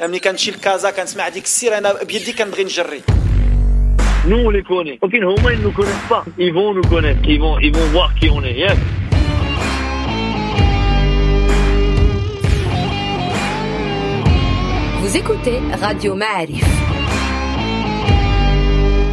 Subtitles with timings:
[0.00, 3.02] ملي كنمشي لكازا كنسمع ديك السير انا بيدي كنبغي نجري
[4.28, 4.98] Nous, on les connaît.
[5.02, 6.22] Ok, Homa, ils nous connaissent pas.
[6.38, 7.20] Ils vont nous connaître.
[7.24, 8.56] Ils vont, ils vont voir qui on est.
[8.64, 8.78] Yes.
[15.00, 16.64] Vous écoutez Radio Ma'arif,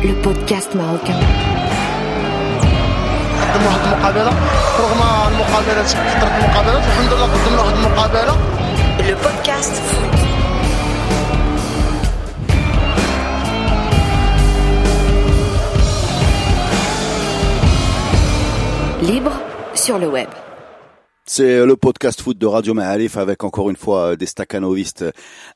[0.04, 1.20] le podcast marocain.
[3.54, 4.34] قدموا واحد المقابله
[4.80, 8.36] رغم المقابله كثرت المقابلات الحمد لله قدمنا واحد المقابله
[9.08, 10.33] Le podcast foot.
[19.05, 19.33] Libre
[19.75, 20.29] sur le web.
[21.27, 25.05] C'est le podcast foot de Radio Ma'alif avec encore une fois euh, des staccanovistes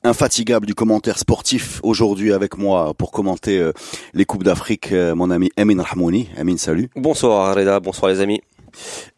[0.05, 1.81] infatigables du commentaire sportif.
[1.83, 3.73] Aujourd'hui avec moi pour commenter euh,
[4.13, 6.29] les Coupes d'Afrique, euh, mon ami Emin Rahmouni.
[6.39, 6.91] Emin, salut.
[6.95, 8.43] Bonsoir Reda, bonsoir les amis.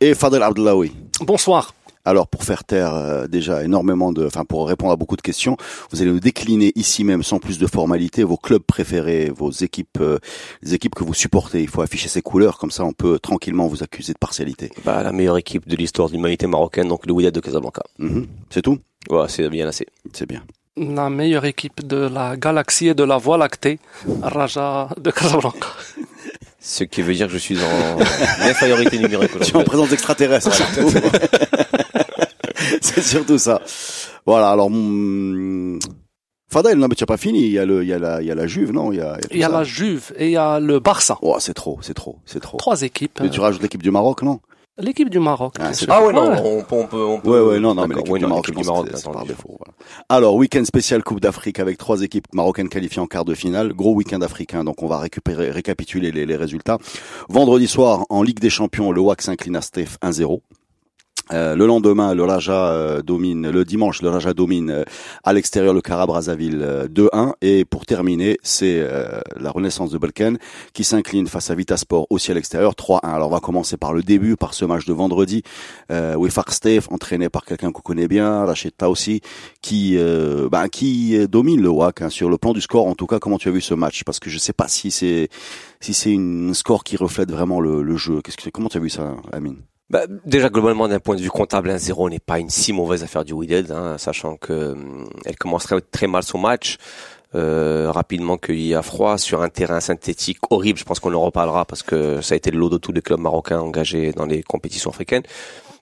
[0.00, 0.92] Et Fadel Abdellaoui.
[1.20, 1.74] Bonsoir.
[2.04, 5.56] Alors pour faire taire euh, déjà énormément de, enfin pour répondre à beaucoup de questions,
[5.90, 9.98] vous allez nous décliner ici même sans plus de formalité vos clubs préférés, vos équipes,
[10.01, 10.18] euh,
[10.62, 11.60] les équipes que vous supportez.
[11.60, 14.71] Il faut afficher ces couleurs comme ça on peut tranquillement vous accuser de partialité.
[14.84, 17.82] Bah, la meilleure équipe de l'histoire de l'humanité marocaine, donc le Wydad de Casablanca.
[17.98, 18.26] Mhm.
[18.51, 18.78] C'est tout?
[19.09, 19.87] Ouais, c'est bien assez.
[20.12, 20.43] C'est bien.
[20.76, 23.78] La meilleure équipe de la galaxie et de la Voie lactée,
[24.23, 25.68] Raja de Casablanca.
[26.60, 27.98] Ce qui veut dire que je suis en
[28.42, 29.30] infériorité numérique.
[29.40, 30.52] Tu es en présence d'extraterrestres.
[30.54, 30.90] surtout.
[32.82, 33.62] C'est surtout ça.
[34.26, 34.50] Voilà.
[34.50, 34.66] Alors.
[34.66, 35.78] hum,
[36.52, 37.44] Fadel, non mais tu n'as pas fini.
[37.46, 38.92] Il y a le, il y a la, il y a la Juve, non?
[38.92, 39.16] Il y a.
[39.30, 39.52] Il y a ça.
[39.52, 41.16] la Juve et il y a le Barça.
[41.22, 42.56] Oh, c'est trop, c'est trop, c'est trop.
[42.58, 43.20] Trois équipes.
[43.22, 44.40] Mais tu rajoutes l'équipe du Maroc, non?
[44.80, 45.54] L'équipe du Maroc.
[45.60, 45.70] Ah.
[45.88, 46.40] Ah ouais, non, Ouais.
[46.42, 47.28] on peut, on peut, on peut.
[47.30, 49.56] Ouais, ouais, non, non, mais l'équipe ouais, du Maroc, du Maroc, c'est- par défaut.
[49.59, 49.74] voilà.
[50.09, 53.72] Alors, week-end spécial Coupe d'Afrique avec trois équipes marocaines qualifiées en quart de finale.
[53.72, 56.78] Gros week-end africain, donc on va récupérer, récapituler les, les résultats.
[57.28, 60.40] Vendredi soir, en Ligue des Champions, le WAC s'incline à Steph 1-0.
[61.32, 63.48] Euh, le lendemain, le Raja euh, domine.
[63.50, 64.84] Le dimanche, le Raja domine euh,
[65.22, 67.34] à l'extérieur le Cara Brazzaville euh, 2-1.
[67.41, 68.81] Et pour terminer, c'est
[69.37, 70.34] la Renaissance de Balkan
[70.72, 73.00] qui s'incline face à Vitasport aussi à l'extérieur 3-1.
[73.03, 75.43] Alors on va commencer par le début, par ce match de vendredi.
[75.91, 76.16] Euh,
[76.49, 79.21] Stef, entraîné par quelqu'un qu'on connaît bien, Rachid Taussi,
[79.62, 79.97] qui
[80.50, 82.87] bah, qui domine le WAC hein, sur le plan du score.
[82.87, 84.03] En tout cas, comment tu as vu ce match?
[84.05, 85.28] Parce que je sais pas si c'est
[85.81, 88.21] si c'est une score qui reflète vraiment le, le jeu.
[88.22, 89.59] Qu'est-ce que comment tu as vu ça, Amine?
[89.91, 93.25] Bah, déjà globalement d'un point de vue comptable 1-0 n'est pas une si mauvaise affaire
[93.25, 96.78] du Wydad, hein, sachant que hum, elle commencerait très mal son match.
[97.37, 100.79] Euh, rapidement cueilli à froid sur un terrain synthétique horrible.
[100.81, 103.03] Je pense qu'on en reparlera parce que ça a été le lot de tous les
[103.03, 105.23] clubs marocains engagés dans les compétitions africaines.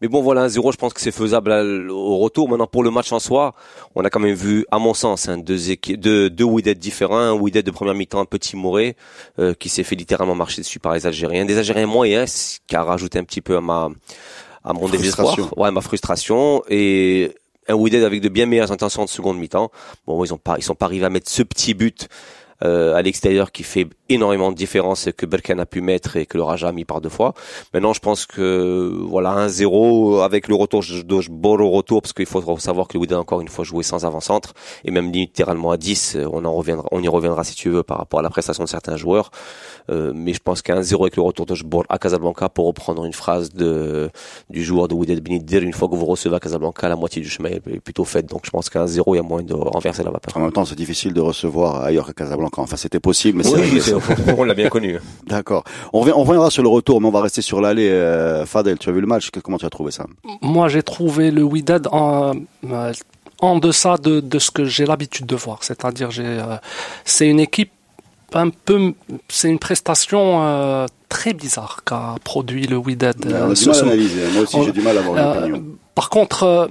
[0.01, 1.51] Mais bon, voilà, 1-0, je pense que c'est faisable
[1.91, 2.49] au retour.
[2.49, 3.55] Maintenant, pour le match en soi,
[3.95, 5.59] on a quand même vu, à mon sens, hein, deux,
[5.97, 7.19] deux, deux Wydad différents.
[7.19, 8.97] Un Wydad de première mi-temps un peu timoré,
[9.39, 11.45] euh, qui s'est fait littéralement marcher dessus par les Algériens.
[11.45, 13.89] Des Algériens moyens, ce qui a rajouté un petit peu à ma,
[14.65, 15.33] à mon désespoir.
[15.35, 15.61] Frustration.
[15.61, 16.63] Ouais, ma frustration.
[16.69, 17.35] Et
[17.69, 19.71] un Wydad avec de bien meilleures intentions de seconde mi-temps.
[20.07, 22.09] Bon, ils ont pas, ils sont pas arrivés à mettre ce petit but
[22.65, 26.37] euh, à l'extérieur qui fait énormément de différence que Berkane a pu mettre et que
[26.37, 27.35] le Raja a mis par deux fois.
[27.75, 32.27] Maintenant, je pense que voilà 1-0 avec le retour de Jbor au retour parce qu'il
[32.27, 34.55] faut savoir que le a encore une fois joué sans avant-centre
[34.85, 36.17] et même littéralement à 10.
[36.17, 38.65] euh, On en reviendra, on y reviendra si tu veux par rapport à la prestation
[38.65, 39.31] de certains joueurs.
[39.91, 41.55] Euh, mais je pense qu'un 0 avec le retour de
[41.89, 44.11] à Casablanca pour reprendre une phrase de
[44.51, 47.29] du joueur de Wydad Benidir une fois que vous recevez à Casablanca la moitié du
[47.29, 48.27] chemin est plutôt faite.
[48.27, 50.37] Donc je pense qu'un 0 il y a moyen de renverser la vapeur.
[50.37, 52.48] En même temps, c'est difficile de recevoir ailleurs qu'à Casablanca.
[52.57, 54.99] Enfin, c'était possible, mais c'est Oui, vrai on l'a bien connu.
[55.27, 55.65] D'accord.
[55.93, 57.89] On, reviendra sur le retour, mais on va rester sur l'aller.
[57.91, 59.31] Euh, Fadel, tu as vu le match?
[59.43, 60.07] Comment tu as trouvé ça?
[60.41, 62.33] Moi, j'ai trouvé le Wydad en,
[62.65, 62.93] euh,
[63.41, 65.59] en deçà de, de ce que j'ai l'habitude de voir.
[65.63, 66.57] C'est-à-dire, j'ai, euh,
[67.05, 67.71] c'est une équipe
[68.35, 68.93] un peu,
[69.29, 73.17] c'est une prestation euh, très bizarre qu'a produit le Wydad.
[73.27, 73.41] Euh, mal.
[73.41, 75.65] Moi aussi, j'ai du mal à avoir une opinion.
[75.95, 76.67] par contre, euh,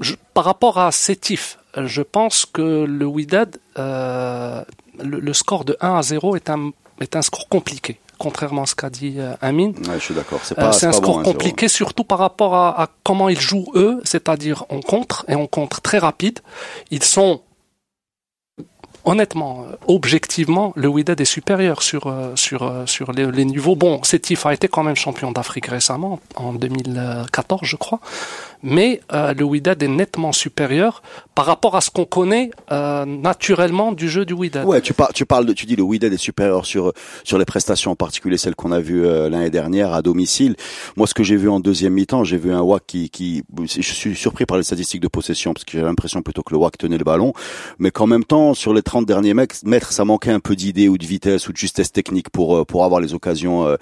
[0.00, 4.62] je- par rapport à Sétif, euh, je pense que le Wydad, euh,
[5.02, 6.70] le, le score de 1 à 0 est un,
[7.00, 9.74] est un score compliqué, contrairement à ce qu'a dit euh, Amine.
[9.86, 10.40] Ouais, je suis d'accord.
[10.42, 13.28] C'est Euh, pas, c'est un pas score bon, compliqué, surtout par rapport à, à comment
[13.28, 16.40] ils jouent eux, c'est-à-dire on contre et on contre très rapide.
[16.90, 17.42] Ils sont
[19.06, 23.76] honnêtement, euh, objectivement, le Wydad est supérieur sur euh, sur euh, sur les, niveaux.
[23.76, 28.00] Bon, Sétif a été quand même champion d'Afrique récemment, en 2014, je crois.
[28.62, 31.02] Mais le Wydad est nettement supérieur
[31.34, 34.64] par rapport à ce qu'on connaît naturellement du jeu du Wydad.
[34.64, 36.92] Ouais, tu parles, tu parles de, tu dis le Wydad est supérieur sur
[37.22, 40.56] sur les prestations en particulier celles qu'on a vues l'année dernière à domicile.
[40.96, 43.82] Moi, ce que j'ai vu en deuxième mi-temps, j'ai vu un WAC qui, qui, je
[43.82, 46.78] suis surpris par les statistiques de possession parce que j'ai l'impression plutôt que le WAC
[46.78, 47.34] tenait le ballon,
[47.78, 50.88] mais qu'en même temps sur les 30 derniers mètres, mètres, ça manquait un peu d'idée
[50.88, 53.76] ou de vitesse ou de justesse technique pour euh, pour avoir les occasions euh,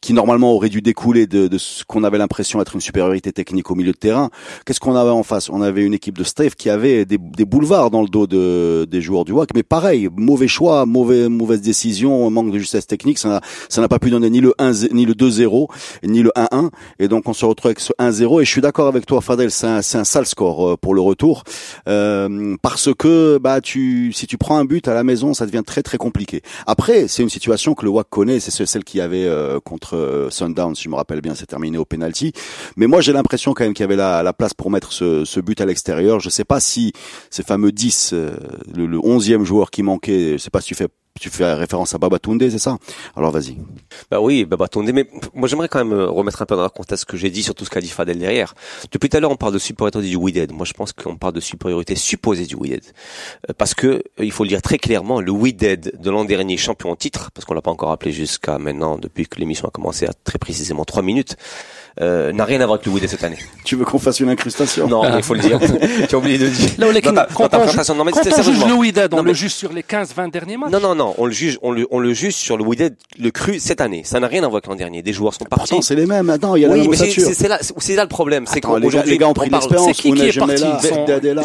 [0.00, 3.70] qui normalement auraient dû découler de, de ce qu'on avait l'impression être une supériorité technique
[3.70, 4.30] au milieu de terrain.
[4.64, 5.50] Qu'est-ce qu'on avait en face?
[5.50, 8.86] On avait une équipe de Steve qui avait des, des boulevards dans le dos de,
[8.90, 13.18] des joueurs du WAC, mais pareil, mauvais choix, mauvais, mauvaise décision, manque de justesse technique,
[13.18, 15.68] ça n'a ça n'a pas pu donner ni le 1 ni le 2-0
[16.04, 18.88] ni le 1-1 et donc on se retrouve avec ce 1-0 et je suis d'accord
[18.88, 21.44] avec toi Fadel, c'est un, un sale score euh, pour le retour.
[21.88, 25.62] Euh, parce que bah tu si tu prends un but à la maison, ça devient
[25.64, 26.42] très très compliqué.
[26.66, 30.30] Après, c'est une situation que le WAC connaît, c'est celle qui avait euh, contre euh,
[30.30, 32.32] Sundown, si je me rappelle bien, c'est terminé au penalty.
[32.76, 35.24] Mais moi, j'ai l'impression quand même qu'il y avait la, la, place pour mettre ce,
[35.24, 36.20] ce but à l'extérieur.
[36.20, 36.92] Je sais pas si
[37.30, 38.30] ces fameux 10, euh,
[38.74, 40.88] le, le 11e joueur qui manquait, je sais pas si tu fais
[41.20, 42.78] tu fais référence à Babatunde, c'est ça?
[43.16, 43.56] Alors vas-y.
[44.10, 47.06] Bah oui, Babatunde, mais moi j'aimerais quand même remettre un peu dans le contexte ce
[47.06, 48.54] que j'ai dit sur tout ce qu'a dit Fadel derrière.
[48.90, 50.52] Depuis tout à l'heure, on parle de supériorité du Wided.
[50.52, 52.84] Moi je pense qu'on parle de supériorité supposée du Wided.
[53.58, 56.96] Parce que, il faut le dire très clairement, le Wided de l'an dernier, champion en
[56.96, 60.12] titre, parce qu'on l'a pas encore appelé jusqu'à maintenant, depuis que l'émission a commencé à
[60.12, 61.36] très précisément trois minutes,
[62.00, 63.36] euh, n'a rien à voir avec le Wydad cette année.
[63.64, 65.58] Tu veux qu'on fasse une incrustation Non, il faut le dire.
[66.08, 66.70] tu as oublié de dire.
[66.78, 68.72] Là, les, Dans ta- quand dans ta on, présentation, non, mais quand on juge le
[68.74, 71.32] Wydad, on Non, le juge sur les 15-20 derniers matchs Non, non, non, on le
[71.32, 74.02] juge, on le, on le juge sur le Wydad, le cru cette année.
[74.04, 75.02] Ça n'a rien à voir avec l'an dernier.
[75.02, 75.68] Des joueurs sont partis.
[75.68, 76.30] Pourtant, c'est les mêmes.
[76.30, 78.44] Attends, il y a la oui, même mais c'est là, c'est là le problème.
[78.46, 79.86] C'est Attends, les, gars, qu'aujourd'hui, les gars ont pris on l'expérience.
[79.88, 80.64] c'est qui qui est parti.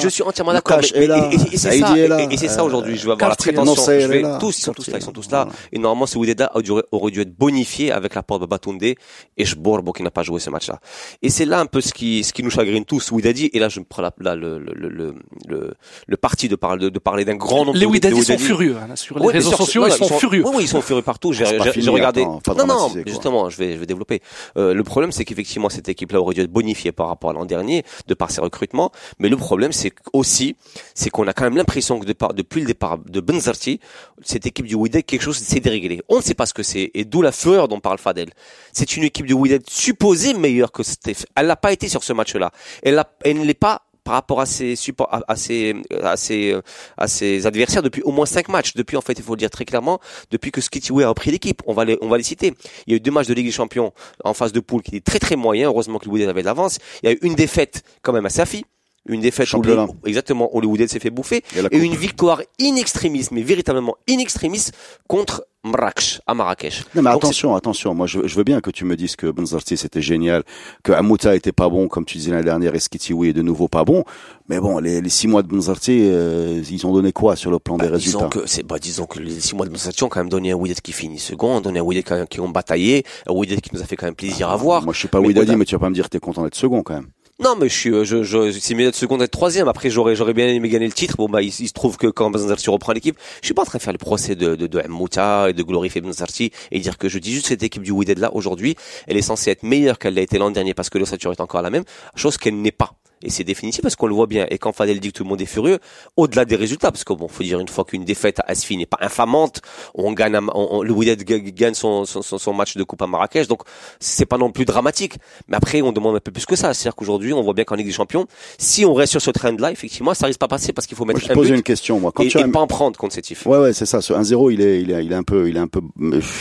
[0.01, 0.79] Je suis entièrement d'accord.
[0.79, 2.95] Et- c'est ça, et- c'est ça aujourd'hui.
[2.97, 3.85] Je veux avoir la prétention.
[3.85, 5.47] Vais- tous, ils sont tous là, ils sont tous là.
[5.71, 8.95] Et normalement, ce Wydad aurait, aurait dû être bonifié avec l'apport de Babatunde et
[9.37, 10.79] Jborbo qui n'a pas joué ce match-là.
[11.21, 13.11] Et c'est là un peu ce qui, ce qui nous chagrine tous.
[13.11, 15.15] Wydadi, et là, je me prends la, là, le, le, le,
[15.47, 15.73] le,
[16.07, 18.75] le parti de parler, de, de parler d'un grand nombre Les de Wydadis sont furieux.
[18.77, 20.43] hein, sur les Ouais, réseaux sociaux, non, ils sont furieux.
[20.45, 21.33] Oui, oui, ils sont furieux partout.
[21.33, 21.45] J'ai
[21.75, 22.21] j'ai regardé.
[22.23, 24.21] attends, non, non, justement, je vais, je vais développer.
[24.57, 27.45] Euh, le problème, c'est qu'effectivement, cette équipe-là aurait dû être bonifiée par rapport à l'an
[27.45, 28.91] dernier, de par ses recrutements.
[29.19, 30.55] Mais le problème, c'est aussi,
[30.93, 33.79] c'est qu'on a quand même l'impression que de par- depuis le départ de Benzarti,
[34.23, 36.01] cette équipe du Wydad, quelque chose s'est déréglé.
[36.09, 38.29] On ne sait pas ce que c'est, et d'où la fureur dont parle Fadel.
[38.73, 41.25] C'est une équipe du Wydad supposée meilleure que Steph.
[41.35, 42.51] Elle n'a pas été sur ce match-là.
[42.83, 46.55] Elle, elle ne l'est pas par rapport à ses, supports, à, ses, à ses,
[46.97, 48.73] à ses adversaires depuis au moins cinq matchs.
[48.73, 49.99] Depuis, en fait, il faut le dire très clairement,
[50.31, 51.61] depuis que Skitiwe a repris l'équipe.
[51.65, 52.53] On va les, on va les citer.
[52.85, 53.91] Il y a eu deux matchs de Ligue des Champions
[54.23, 55.67] en phase de poule qui étaient très très moyens.
[55.67, 56.77] Heureusement que le Wydad avait de l'avance.
[57.03, 58.63] Il y a eu une défaite quand même à Safi.
[59.07, 59.87] Une défaite Championnat.
[60.05, 61.43] exactement, Wydad s'est fait bouffer.
[61.71, 64.69] Et une victoire in extremis, mais véritablement in extremis
[65.07, 66.83] contre Marrakech, à Marrakech.
[66.95, 67.93] Non mais Donc, attention, attention.
[67.93, 70.43] Moi, je, je veux bien que tu me dises que Benzarti c'était génial,
[70.83, 73.67] que Amouta était pas bon, comme tu disais l'année dernière, et Skitiwi est de nouveau
[73.67, 74.03] pas bon.
[74.47, 77.59] Mais bon, les, les six mois de Benzarti, euh, ils ont donné quoi sur le
[77.59, 80.03] plan des Bah, disons résultats que c'est bah disons que les six mois de Benzarti
[80.03, 83.03] ont quand même donné un Wydad qui finit second, donné un même qui ont bataillé,
[83.27, 84.83] un Wydad qui nous a fait quand même plaisir à voir.
[84.83, 86.55] Moi, je suis pas Widadi, mais tu vas pas me dire que t'es content d'être
[86.55, 87.07] second quand même.
[87.39, 89.67] Non, mais je suis, euh, je, je, c'est mieux d'être second d'être troisième.
[89.67, 91.17] Après, j'aurais, j'aurais bien aimé gagner le titre.
[91.17, 93.77] Bon, bah, il, se trouve que quand Benzarti reprend l'équipe, je suis pas en train
[93.77, 97.19] de faire le procès de, de, Mouta et de glorifier Benzarti et dire que je
[97.19, 98.75] dis juste cette équipe du Wydad là, aujourd'hui,
[99.05, 101.61] elle est censée être meilleure qu'elle l'a été l'an dernier parce que l'ossature est encore
[101.61, 101.83] la même,
[102.15, 102.95] chose qu'elle n'est pas.
[103.23, 104.45] Et c'est définitif parce qu'on le voit bien.
[104.51, 105.79] Et quand Fadel dit que tout le monde est furieux,
[106.17, 108.85] au-delà des résultats, parce que bon, faut dire une fois qu'une défaite à Asfi n'est
[108.85, 109.61] pas infamante,
[109.95, 113.07] on gagne, on, on- le Wydad ga- gagne son, son, son, match de coupe à
[113.07, 113.61] Marrakech, donc
[113.99, 115.15] c'est pas non plus dramatique.
[115.47, 116.73] Mais après, on demande un peu plus que ça.
[116.75, 118.27] C'est-à-dire qu'aujourd'hui, on voit bien qu'en Ligue des Champions,
[118.59, 121.13] si on reste sur ce trend-là, effectivement, ça risque pas passer parce qu'il faut Moi,
[121.15, 122.11] mettre je un pose but une question, moi.
[122.13, 123.45] Quand et, tu as et pas en prendre contre Sétif.
[123.47, 125.57] Ouais ouais c'est ça ce 1-0 il est il est il est un peu il
[125.57, 125.81] est un peu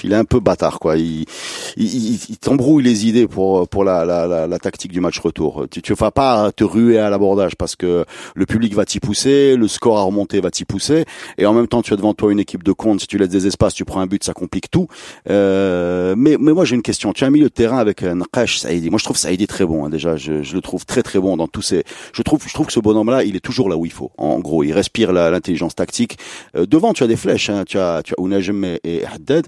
[0.05, 1.25] il est un peu bâtard quoi il
[1.77, 5.19] il, il, il t'embrouille les idées pour pour la, la la la tactique du match
[5.21, 8.05] retour tu tu vas pas te ruer à l'abordage parce que
[8.35, 11.05] le public va t'y pousser le score à remonter va t'y pousser
[11.39, 13.29] et en même temps tu as devant toi une équipe de compte si tu laisses
[13.29, 14.89] des espaces tu prends un but ça complique tout.
[15.31, 17.13] Euh, mais mais moi j'ai une question.
[17.13, 18.91] Tu as milieu de terrain avec un Nakash Saïdi.
[18.91, 20.17] Moi je trouve Saïdi très bon hein, déjà.
[20.17, 22.73] Je, je le trouve très très bon dans tous ces je trouve je trouve que
[22.73, 24.63] ce bonhomme là il est toujours là où il faut en gros.
[24.63, 26.19] Il respire l'intelligence tactique.
[26.57, 27.65] Euh, devant, tu as des flèches, hein.
[27.67, 29.47] tu as, tu as Ounajem et, et Haddad.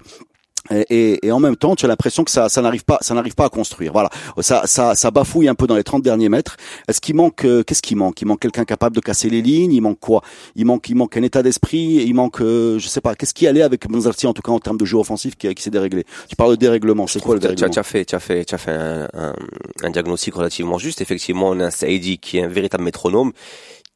[0.70, 3.34] Et, et, en même temps, tu as l'impression que ça, ça n'arrive pas, ça n'arrive
[3.34, 3.92] pas à construire.
[3.92, 4.10] Voilà,
[4.40, 6.56] ça, ça, ça bafouille un peu dans les 30 derniers mètres.
[6.88, 8.20] Est-ce qu'il manque, euh, qu'est-ce qu'il manque?
[8.20, 9.72] Il manque quelqu'un capable de casser les lignes?
[9.72, 10.22] Il manque quoi?
[10.56, 12.02] Il manque, il manque un état d'esprit?
[12.06, 14.60] Il manque, euh, je sais pas, qu'est-ce qui allait avec Benzarti en tout cas en
[14.60, 16.04] termes de jeu offensif qui, qui s'est déréglé?
[16.28, 17.06] Tu parles de dérèglement.
[17.06, 17.70] C'est quoi le dérèglement?
[17.70, 19.34] tu as fait, tu as fait, tu as fait un, un,
[19.82, 21.00] un diagnostic relativement juste.
[21.00, 23.32] Effectivement, on a un Saïdi qui est un véritable métronome,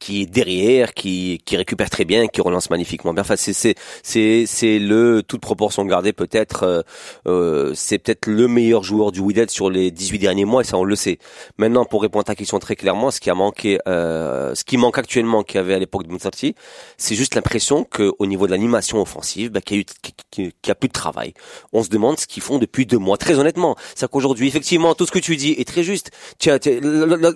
[0.03, 3.21] qui est derrière, qui, qui récupère très bien, qui relance magnifiquement bien.
[3.21, 6.81] Enfin, c'est, c'est, c'est, c'est le, toute proportion gardée peut-être, euh,
[7.25, 10.77] euh, c'est peut-être le meilleur joueur du Wydad sur les 18 derniers mois, et ça
[10.77, 11.19] on le sait.
[11.57, 14.75] Maintenant, pour répondre à ta question très clairement, ce qui a manqué, euh, ce qui
[14.75, 16.53] manque actuellement, qu'il y avait à l'époque de Moussarti,
[16.97, 19.85] c'est juste l'impression que au niveau de l'animation offensive, bah, qu'il y a eu,
[20.31, 21.33] qu'il y a plus de travail.
[21.71, 23.15] On se demande ce qu'ils font depuis deux mois.
[23.15, 26.11] Très honnêtement, c'est qu'aujourd'hui, effectivement, tout ce que tu dis est très juste.
[26.39, 26.57] Tiens,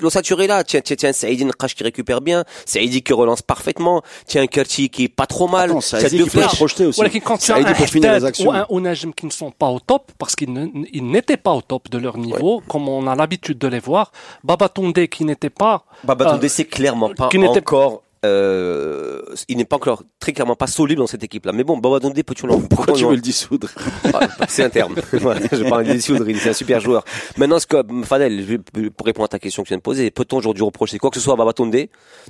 [0.02, 0.66] l'ossature est là.
[0.66, 2.44] Tiens, tiens, tiens, Saïdine Khash qui récupère bien.
[2.66, 4.02] Saïdi qui relance parfaitement.
[4.26, 5.70] Tiens, un Kerti qui est pas trop mal.
[5.70, 7.00] Attends, Saïdi qui peut se projeter aussi.
[7.00, 8.50] Voilà, quand tu as un pour finir les actions.
[8.50, 11.90] ou un Onajim qui ne sont pas au top, parce qu'ils n'étaient pas au top
[11.90, 14.12] de leur niveau, comme on a l'habitude de les voir.
[14.44, 15.84] Babatunde qui n'était pas...
[16.04, 18.04] Babatunde, euh, c'est clairement pas qui encore.
[18.26, 21.52] Euh, il n'est pas encore très clairement pas solide dans cette équipe-là.
[21.52, 23.70] Mais bon, Babatunde, peut-tu l'en Pourquoi tu veux le dissoudre
[24.14, 24.96] Ah, C'est un terme.
[25.12, 27.04] Je parle de dissoudre, il- c'est un super joueur.
[27.38, 30.10] Maintenant, ce que, Fadel, je pour répondre à ta question que tu viens de poser,
[30.12, 31.76] peut-on aujourd'hui reprocher quoi que ce soit à Babatunde,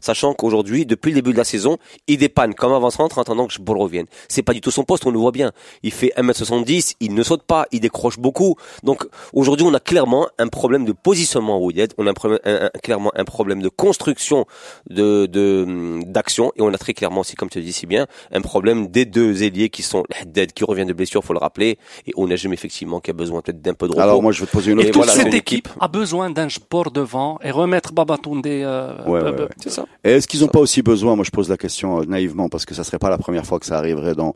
[0.02, 1.78] sachant qu'aujourd'hui, depuis le début de la saison,
[2.08, 4.06] il dépanne comme avant-centre en attendant que Ball revienne.
[4.28, 5.52] C'est pas du tout son poste, on le voit bien.
[5.84, 8.56] Il fait 1m70, il ne saute pas, il décroche beaucoup.
[8.84, 12.40] Donc, aujourd'hui, on a clairement un problème de positionnement au Wydad, on a un problème,
[12.46, 14.46] un- un- clairement un problème de construction
[14.90, 15.66] de, de,
[16.06, 18.88] d'action, et on a très clairement aussi, comme tu le dis si bien, un problème
[18.88, 22.52] des deux ailiers qui sont Haddad qui revient de blessure, faut le rappeler, et Onajim
[22.54, 24.02] effectivement qui a besoin peut-être d'un peu de repos.
[24.02, 25.32] Alors moi je vais te poser une autre Et toute voilà, question.
[25.32, 28.46] cette équipe, a besoin d'un sport devant et remettre Babatunde...
[28.48, 29.48] Euh, Ouais, euh, ouais, ouais.
[29.62, 29.86] c'est ça.
[30.04, 32.66] Et est-ce qu'ils n'ont pas aussi besoin, moi je pose la question euh, naïvement, parce
[32.66, 34.34] que ça serait pas la première fois que ça arriverait dans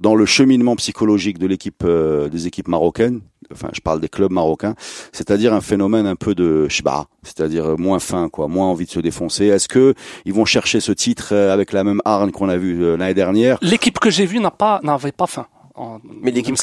[0.00, 3.20] dans le cheminement psychologique de l'équipe euh, des équipes marocaines,
[3.52, 4.74] enfin je parle des clubs marocains,
[5.12, 8.90] c'est-à-dire un phénomène un peu de shba, c'est-à-dire euh, moins fin quoi, moins envie de
[8.90, 9.46] se défoncer.
[9.46, 12.82] Est-ce que ils vont chercher ce titre euh, avec la même hargne qu'on a vu
[12.82, 15.46] euh, l'année dernière L'équipe que j'ai vue n'a pas, n'avait pas faim.
[15.76, 16.54] En- Mais l'équipe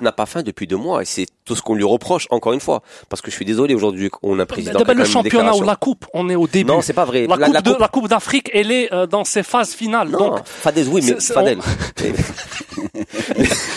[0.00, 2.60] n'a pas, faim depuis deux mois et c'est tout ce qu'on lui reproche encore une
[2.60, 5.62] fois parce que je suis désolé aujourd'hui qu'on a un président D'abord, le championnat ou
[5.62, 6.70] la coupe, on est au début.
[6.70, 7.26] Non, c'est pas vrai.
[7.28, 9.72] La, La- coupe la de- coupe- la Coupe d'Afrique, elle est euh, dans ses phases
[9.74, 10.08] finales.
[10.08, 11.58] Non, Donc, Fadel, oui, mais Fadel.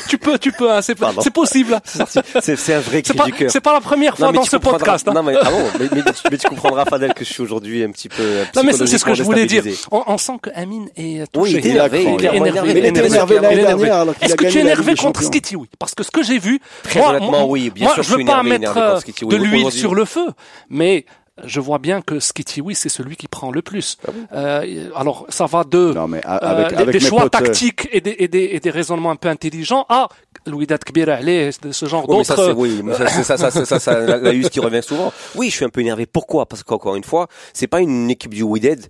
[0.08, 0.96] tu peux, tu peux, hein, c'est,
[1.32, 1.80] possible.
[2.42, 3.52] c'est, un vrai cri pas, du cœur.
[3.52, 5.08] c'est pas la première fois Non, dans ce podcast.
[5.08, 5.14] hein.
[5.14, 7.84] Non, mais, ah bon, mais, mais tu- mais tu comprendras, Fadel, que je suis aujourd'hui
[7.84, 8.22] un petit peu.
[8.22, 9.64] euh, Non, mais c'est ce que je voulais dire.
[9.92, 11.58] On, on sent que Amine est Oui, il touché.
[11.58, 12.72] est énervé, il est énervé.
[12.72, 13.36] Il énervé.
[13.36, 13.86] est l'année énervé.
[13.88, 15.24] dernière Est-ce que tu es énervé contre.
[15.24, 17.94] Skitty Oui, parce que ce que j'ai vu, Très moi, honnêtement, moi- oui, bien moi,
[17.96, 19.32] sûr, je veux pas énervé, mettre énervé euh, Skitty, oui.
[19.32, 20.28] de l'huile sur le feu,
[20.70, 21.06] mais
[21.46, 23.98] je vois bien que Skitty, oui, c'est celui qui prend le plus.
[24.34, 27.46] Euh, alors, ça va de Non mais a- euh, avec, des, avec choix potes, euh,
[27.46, 30.10] tactiques et des, et, des, et des raisonnements un peu intelligents à
[30.46, 32.58] Louidat Kbira allez, de ce genre Oui, mais ça, c'est, d'autres.
[32.60, 35.14] oui, mais ça, c'est- ça, ça, ça, ça, ça, la, la use qui revient souvent.
[35.36, 36.06] Oui, je suis un peu énervé.
[36.06, 36.46] Pourquoi?
[36.46, 38.88] Parce qu'encore une fois, c'est pas une équipe du Wydad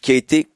[0.00, 0.48] qui a été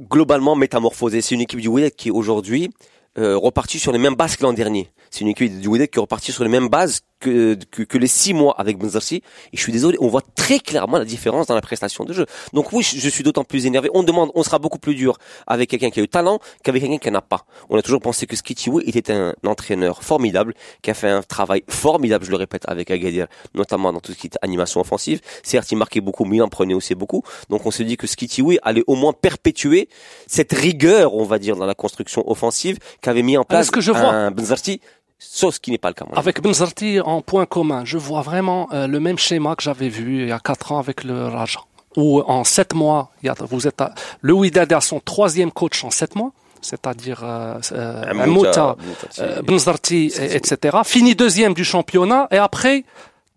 [0.00, 1.20] globalement métamorphosée.
[1.20, 2.70] C'est une équipe du Wydad qui est aujourd'hui
[3.18, 4.88] euh, repartie sur les mêmes bases que l'an dernier.
[5.10, 7.98] C'est une équipe du Wydad qui est repartie sur les mêmes bases que, que, que
[7.98, 9.16] les six mois avec Benzarsi.
[9.52, 12.26] Et je suis désolé, on voit très clairement la différence dans la prestation de jeu.
[12.52, 13.90] Donc oui, je, suis d'autant plus énervé.
[13.94, 16.98] On demande, on sera beaucoup plus dur avec quelqu'un qui a eu talent qu'avec quelqu'un
[16.98, 17.44] qui n'en a pas.
[17.68, 21.62] On a toujours pensé que Skitiwi était un entraîneur formidable, qui a fait un travail
[21.68, 25.20] formidable, je le répète, avec Agadir, notamment dans tout ce qui est animation offensive.
[25.42, 27.22] Certes, il marquait beaucoup, mais il en prenait aussi beaucoup.
[27.50, 29.88] Donc on se dit que Skitiwi allait au moins perpétuer
[30.26, 33.80] cette rigueur, on va dire, dans la construction offensive qu'avait mis en place ce que
[33.80, 34.10] je vois.
[34.10, 34.80] un Benzarti,
[35.20, 36.06] sauf ce qui n'est pas le cas.
[36.12, 36.18] à.
[36.18, 40.22] Avec Benzarti en point commun, je vois vraiment euh, le même schéma que j'avais vu
[40.22, 41.60] il y a quatre ans avec le Raja.
[41.96, 43.10] Où en sept mois,
[43.50, 48.02] vous êtes à, le Ouidad a son troisième coach en sept mois, c'est-à-dire euh, euh,
[48.06, 50.78] Un un Mouta, Mouta, Mouta, euh, etc.
[50.84, 52.84] Fini deuxième du championnat et après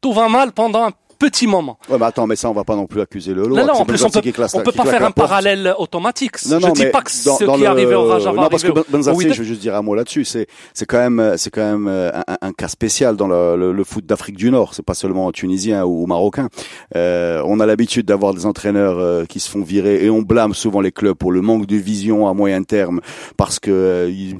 [0.01, 0.91] tout va mal pendant un
[1.29, 1.77] petit moment.
[1.89, 3.55] Ouais, mais attends, mais ça, on va pas non plus accuser le lot.
[3.55, 4.19] Non, non, en plus on peut,
[4.53, 6.45] on peut pas faire un parallèle automatique.
[6.47, 8.05] Non, je non, dis mais pas que dans- ce dans qui le- est arrivé au
[8.05, 9.33] Raja va Non, parce que arriver Ben- Wydad.
[9.33, 10.25] je veux juste dire un mot là-dessus.
[10.25, 13.55] C'est, c'est quand même, euh, c'est quand même euh, un, un cas spécial dans le,
[13.57, 14.73] le, le foot d'Afrique du Nord.
[14.73, 16.49] C'est pas seulement tunisien ou, marocain.
[16.95, 20.53] Euh, on a l'habitude d'avoir des entraîneurs euh, qui se font virer et on blâme
[20.53, 22.99] souvent les clubs pour le manque de vision à moyen terme
[23.37, 24.35] parce que euh, ils,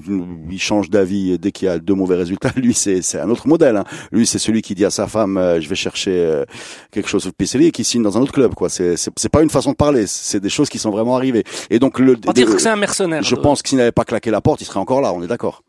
[0.51, 2.51] ils changent d'avis dès qu'il y a deux mauvais résultats.
[2.55, 3.77] Lui, c'est, c'est un autre modèle.
[3.77, 3.83] Hein.
[4.11, 6.45] Lui, c'est celui qui dit à sa femme, euh, je vais chercher euh,
[6.91, 8.53] quelque chose au PCL et qui signe dans un autre club.
[8.53, 8.69] Quoi.
[8.69, 10.05] C'est, c'est, pas une façon de parler.
[10.07, 11.43] C'est des choses qui sont vraiment arrivées.
[11.69, 13.23] Et donc le, On va dire que c'est un mercenaire.
[13.23, 15.21] je de- pense que s'il n'avait pas claqué la porte, il serait encore là, on
[15.23, 15.63] est d'accord.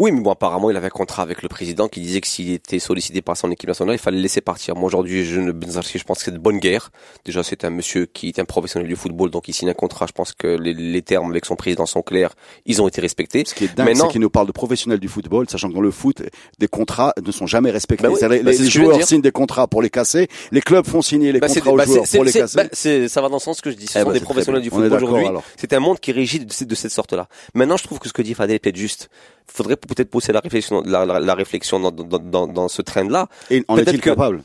[0.00, 2.50] Oui, mais bon, apparemment, il avait un contrat avec le président qui disait que s'il
[2.50, 4.74] était sollicité par son équipe nationale, il fallait le laisser partir.
[4.74, 6.90] Moi, aujourd'hui, je ne Benzarski, je pense que c'est de bonne guerre.
[7.24, 10.06] Déjà, c'est un monsieur qui est un professionnel du football, donc il signe un contrat.
[10.08, 12.34] Je pense que les, les termes avec son président sont clairs.
[12.66, 13.44] Ils ont été respectés.
[13.46, 15.80] Ce qui est dingue, c'est qu'il nous parle de professionnels du football, sachant que dans
[15.80, 16.22] le foot,
[16.58, 18.02] des contrats ne sont jamais respectés.
[18.02, 21.30] Bah oui, bah les, joueurs signent des contrats pour les casser, les clubs font signer
[21.30, 22.58] les Bah, contrats aux joueurs pour les casser.
[22.72, 23.86] c'est- ça va dans le sens que je dis.
[23.86, 25.28] Ce Eh sont des c'est professionnels du football aujourd'hui.
[25.56, 27.28] C'est un monde qui est rigide de, de cette sorte-là.
[27.54, 29.08] Maintenant, je trouve que ce que dit Fadel est peut-être juste.
[29.46, 33.28] Faudrait peut-être pousser la réflexion, la, la- la réflexion dans, dans, dans, dans ce trend-là.
[33.50, 34.42] Et en peut-être est-il que- capable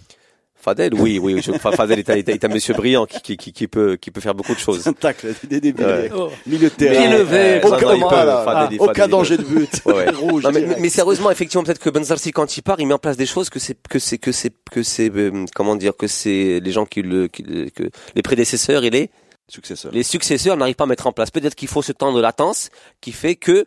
[0.62, 3.68] Fadel, oui, oui, je, Fadel est un, est un- monsieur brillant qui, qui, qui, qui
[3.70, 4.86] peut, qui peut faire beaucoup de choses.
[4.90, 5.86] Un tacle, des débuts.
[6.14, 6.32] Oh.
[6.46, 10.44] milieu de terrain, levé, Euh, aucun, non, peut, Fadel, Fadel, danger de but, Ouais, rouge.
[10.44, 13.26] Non, mais, sérieusement, effectivement, peut-être que Benzarsi, quand il part, il met en place des
[13.26, 16.72] choses que c'est, que c'est, que c'est, que c'est, euh, comment dire, que c'est les
[16.74, 17.42] gens qui le, qui
[17.72, 17.84] que
[18.16, 19.10] les prédécesseurs et les,
[19.48, 19.94] Successeur.
[19.94, 21.32] les successeurs n'arrivent pas à mettre en place.
[21.32, 22.70] Peut-être qu'il faut ce temps de latence
[23.00, 23.66] qui fait que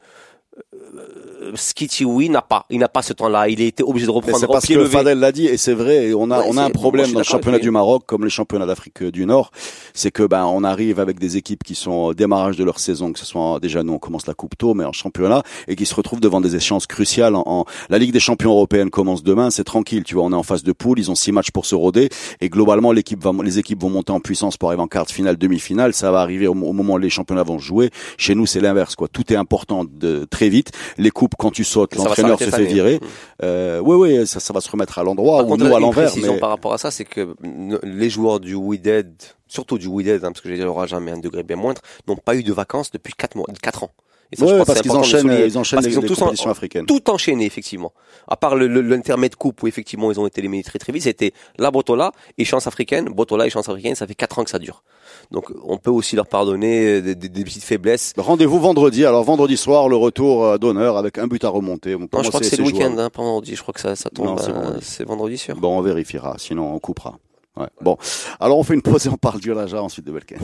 [0.74, 3.48] euh, Skitty, oui, n'a pas, il n'a pas ce temps-là.
[3.48, 4.90] Il a été obligé de reprendre c'est parce pied que levé.
[4.90, 6.08] Fadel l'a dit et c'est vrai.
[6.08, 7.70] et On a Ouais, on a un problème dans le championnat du.
[7.70, 9.50] Maroc comme les championnats d'Afrique du Nord,
[9.94, 13.12] c'est que ben on arrive avec des équipes qui sont au démarrage de leur saison,
[13.12, 15.86] que ce soit déjà nous on commence la coupe tôt, mais en championnat et qui
[15.86, 17.34] se retrouvent devant des échéances cruciales.
[17.34, 20.36] En, en- la Ligue des Champions européenne commence demain, c'est tranquille, tu vois, on est
[20.36, 22.08] en phase de poule, ils ont six matchs pour se roder
[22.40, 25.10] et globalement l'équipe va les équipes vont monter en puissance pour arriver en quart de
[25.10, 25.94] finale, demi-finale.
[25.94, 27.90] Ça va arriver au, au moment où les championnats vont jouer.
[28.18, 29.08] Chez nous c'est l'inverse quoi.
[29.08, 30.70] Tout est important de très vite.
[30.98, 32.96] Les coupes quand tu sautes, l'entraîneur se fait virer.
[32.96, 33.00] année.
[33.42, 36.10] Euh, oui, oui, ça, ça va se remettre à l'endroit ou nous à l'envers.
[36.16, 36.38] Mais...
[36.38, 37.34] par rapport à ça, c'est que
[37.82, 39.12] les joueurs du Wydad,
[39.48, 42.16] surtout du Wydad, hein, parce que j'ai dit Raja, mais un degré bien moindre, n'ont
[42.16, 43.90] pas eu de vacances depuis 4 mois, 4 ans.
[44.34, 46.48] Et ça, je pense parce qu'ils enchaînent, ils enchaînent Parce les, qu'ils ont les compétitions
[46.48, 46.86] en- africaines.
[46.86, 47.92] tout enchaîné, effectivement.
[48.26, 51.70] À part l'intermède coupe où effectivement ils ont été éliminés très très vite, c'était la
[51.70, 53.10] Botola et chance africaine.
[53.10, 54.84] Botola et chance africaine, ça fait 4 ans que ça dure.
[55.32, 58.12] Donc on peut aussi leur pardonner des, des- des petites faiblesses.
[58.16, 59.04] Rendez-vous vendredi.
[59.06, 61.96] Alors vendredi soir, le retour euh, d'honneur avec un but à remonter.
[61.96, 63.56] Non, je crois que c'est le week-end, hein, pas vendredi.
[63.56, 64.38] Je crois que ça, ça tombe.
[64.38, 64.78] C'est euh, vendredi.
[64.82, 65.56] c'est vendredi sûr.
[65.56, 66.34] Bon, on vérifiera.
[66.38, 67.16] Sinon, on coupera.
[67.56, 67.66] Ouais.
[67.80, 67.96] Bon,
[68.40, 70.36] alors on fait une pause et on parle du Raja ensuite de Belkin.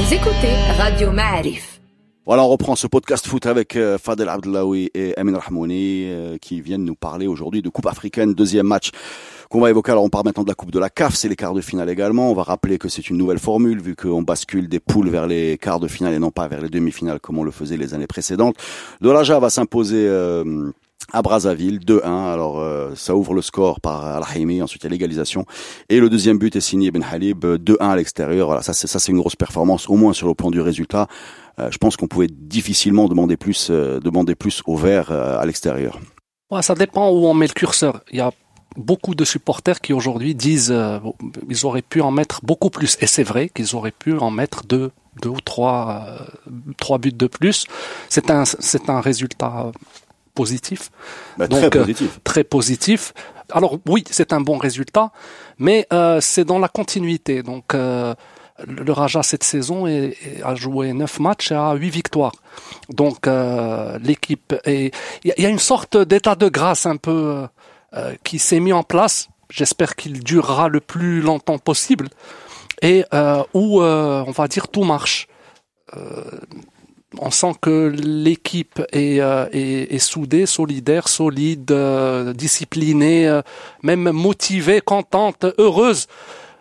[0.00, 1.77] Vous écoutez Radio Ma'arif.
[2.28, 6.60] Voilà, on reprend ce podcast foot avec euh, Fadel Abdellaoui et Amin Rahmouni euh, qui
[6.60, 8.90] viennent nous parler aujourd'hui de Coupe africaine, deuxième match
[9.48, 9.92] qu'on va évoquer.
[9.92, 11.88] Alors on parle maintenant de la Coupe de la CAF, c'est les quarts de finale
[11.88, 12.30] également.
[12.30, 15.56] On va rappeler que c'est une nouvelle formule vu qu'on bascule des poules vers les
[15.56, 18.06] quarts de finale et non pas vers les demi-finales comme on le faisait les années
[18.06, 18.56] précédentes.
[19.00, 20.70] Le Raja va s'imposer euh,
[21.14, 22.02] à Brazzaville 2-1.
[22.04, 25.46] Alors euh, ça ouvre le score par Al-Haimi, ensuite il y a l'égalisation
[25.88, 28.48] et le deuxième but est signé Ben Halib euh, 2-1 à l'extérieur.
[28.48, 31.08] Voilà, ça c'est ça c'est une grosse performance au moins sur le plan du résultat.
[31.58, 35.46] Euh, je pense qu'on pouvait difficilement demander plus, euh, demander plus au vert euh, à
[35.46, 35.98] l'extérieur.
[36.50, 38.00] Ouais, ça dépend où on met le curseur.
[38.10, 38.30] Il y a
[38.76, 40.98] beaucoup de supporters qui aujourd'hui disent euh,
[41.48, 42.96] ils auraient pu en mettre beaucoup plus.
[43.00, 47.12] Et c'est vrai qu'ils auraient pu en mettre deux, deux ou trois, euh, trois buts
[47.12, 47.66] de plus.
[48.08, 49.72] C'est un, c'est un résultat
[50.34, 50.90] positif,
[51.36, 52.20] Bah, Donc, très euh, positif.
[52.22, 53.12] très positif.
[53.50, 55.10] Alors oui, c'est un bon résultat,
[55.58, 57.42] mais euh, c'est dans la continuité.
[57.42, 58.14] Donc euh,
[58.66, 62.32] le Raja cette saison est- a joué neuf matchs et a huit victoires.
[62.90, 64.92] Donc euh, l'équipe est,
[65.24, 67.46] il y, a- une sorte d'état de grâce un peu euh,
[67.94, 69.28] euh, qui s'est mis en place.
[69.50, 72.08] J'espère qu'il durera le plus longtemps possible
[72.82, 75.26] et euh, où euh, on va dire tout marche.
[75.96, 76.22] Euh,
[77.18, 81.72] on sent que l'équipe est, est, est soudée, solidaire, solide,
[82.34, 83.40] disciplinée,
[83.82, 86.06] même motivée, contente, heureuse.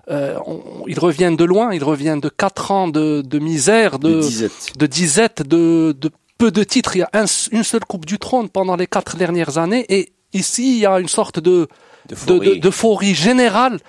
[0.09, 4.13] Euh, on- ils reviennent de loin, ils reviennent de quatre ans de, de misère, De
[4.15, 4.73] de, disette.
[4.77, 6.95] de disette, de, de peu de titres.
[6.95, 10.13] Il y a un- une seule Coupe du Trône pendant les quatre dernières années et
[10.33, 11.67] ici il y a une sorte de
[12.07, 13.79] de- de- d'euphorie générale,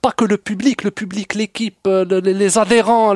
[0.00, 3.12] pas que le public, le public, l'équipe, euh, le- le- les adhérents,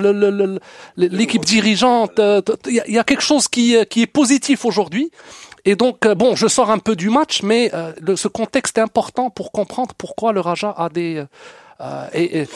[0.96, 5.10] l'équipe dirigeante, euh, il y, y a quelque chose qui, euh, qui est positif aujourd'hui.
[5.64, 8.82] Et donc, bon, je sors un peu du match, mais euh, le- ce contexte est
[8.82, 11.24] important pour comprendre pourquoi le Raja a des...
[12.14, 12.46] et-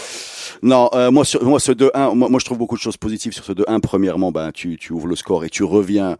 [0.63, 3.45] Non, euh, moi, sur, moi, ce 2-1, moi, je trouve beaucoup de choses positives sur
[3.45, 3.81] ce 2-1.
[3.81, 6.17] Premièrement, ben, tu, tu ouvres le score et tu reviens,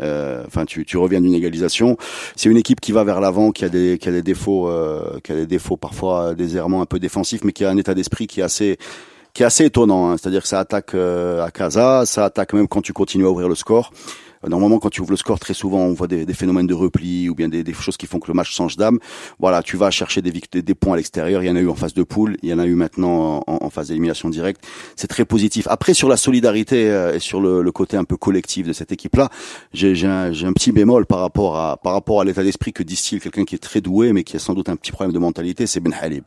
[0.00, 1.96] euh, enfin, tu, tu reviens d'une égalisation.
[2.36, 5.18] C'est une équipe qui va vers l'avant, qui a des, qui a des défauts, euh,
[5.24, 7.94] qui a des défauts parfois des errements un peu défensifs, mais qui a un état
[7.94, 8.78] d'esprit qui est assez,
[9.34, 10.10] qui est assez étonnant.
[10.10, 10.16] hein.
[10.16, 13.48] C'est-à-dire que ça attaque euh, à Casa, ça attaque même quand tu continues à ouvrir
[13.48, 13.90] le score.
[14.44, 16.74] Euh, Normalement, quand tu ouvres le score, très souvent, on voit des, des phénomènes de
[16.74, 18.98] repli ou bien des, des choses qui font que le match change d'âme.
[19.38, 21.42] Voilà, tu vas chercher des, des, des points à l'extérieur.
[21.42, 23.42] Il y en a eu en phase de poule, il y en a eu maintenant
[23.46, 24.62] en, en phase d'élimination directe.
[24.96, 25.66] C'est très positif.
[25.70, 28.92] Après, sur la solidarité euh, et sur le, le côté un peu collectif de cette
[28.92, 29.30] équipe-là,
[29.72, 33.20] j'ai un, un petit bémol par rapport à par rapport à l'état d'esprit que distille
[33.20, 35.66] quelqu'un qui est très doué, mais qui a sans doute un petit problème de mentalité.
[35.66, 36.24] C'est Ben Halib.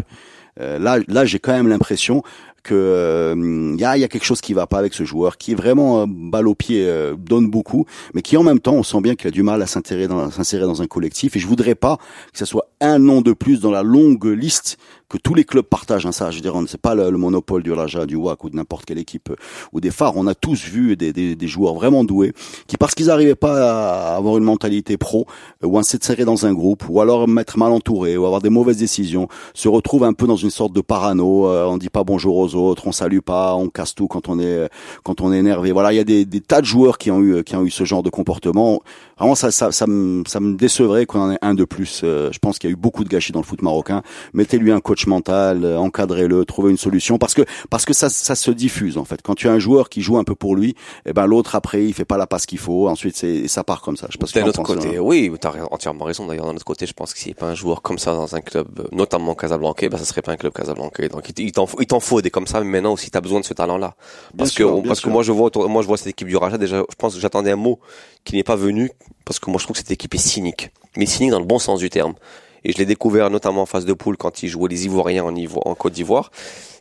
[0.60, 2.24] Euh, là, là, j'ai quand même l'impression
[2.63, 5.52] que euh, y, a, y a quelque chose qui va pas avec ce joueur, qui
[5.52, 8.84] est vraiment euh, balle au pied, euh, donne beaucoup, mais qui en même temps, on
[8.84, 11.36] sent bien qu'il a du mal à s'insérer dans, dans un collectif.
[11.36, 11.97] Et je voudrais pas
[12.32, 14.78] que ce soit un nom de plus dans la longue liste
[15.10, 16.06] que tous les clubs partagent.
[16.06, 18.50] Hein, ça, je veux dire, c'est pas le, le monopole du Raja, du WAC ou
[18.50, 19.30] de n'importe quelle équipe
[19.74, 20.13] ou des phares.
[20.15, 22.34] On a tous vu des, des, des joueurs vraiment doués
[22.67, 25.26] qui, parce qu'ils n'arrivaient pas à avoir une mentalité pro
[25.63, 28.78] ou à s'insérer dans un groupe, ou alors être mal entouré, ou avoir des mauvaises
[28.78, 31.47] décisions, se retrouvent un peu dans une sorte de parano.
[31.47, 34.39] euh, on dit pas bonjour aux autres, on salue pas, on casse tout quand on
[34.39, 34.69] est
[35.03, 35.71] quand on est énervé.
[35.71, 37.71] Voilà, il y a des, des tas de joueurs qui ont eu qui ont eu
[37.71, 38.81] ce genre de comportement.
[39.17, 42.01] Vraiment, ça ça ça me ça me décevrait qu'on en ait un de plus.
[42.03, 44.01] Euh, je pense qu'il y a eu beaucoup de gâchis dans le foot marocain.
[44.33, 48.35] Mettez-lui un coach mental, euh, encadrez-le, trouvez une solution parce que parce que ça ça
[48.35, 49.21] se diffuse en fait.
[49.21, 51.85] Quand tu as un joueur qui joue un peu pour lui, et ben l'autre après
[51.85, 52.89] il fait pas la passe qu'il faut.
[52.89, 54.07] Ensuite c'est ça part comme ça.
[54.09, 55.01] Je que D'un autre côté, hein.
[55.01, 56.25] oui, tu as entièrement raison.
[56.27, 58.13] D'ailleurs, d'un autre côté, je pense que s'il n'y a pas un joueur comme ça
[58.13, 61.07] dans un club, euh, notamment Casablanca, bah, ça serait pas un club Casablanca.
[61.09, 63.17] Donc, il il t'en faut, il t'en faut des comme ça, mais maintenant aussi, tu
[63.17, 63.95] as besoin de ce talent-là.
[64.36, 65.08] Parce que, parce sûr.
[65.10, 66.58] que moi, je vois, moi, je vois cette équipe du Raja.
[66.58, 67.80] Déjà, je pense que j'attendais un mot
[68.23, 68.89] qui n'est pas venu,
[69.25, 70.71] parce que moi, je trouve que cette équipe est cynique.
[70.97, 72.15] Mais cynique dans le bon sens du terme.
[72.63, 75.36] Et je l'ai découvert notamment en phase de poule quand ils jouaient les Ivoiriens en,
[75.36, 76.32] Ivo- en Côte d'Ivoire.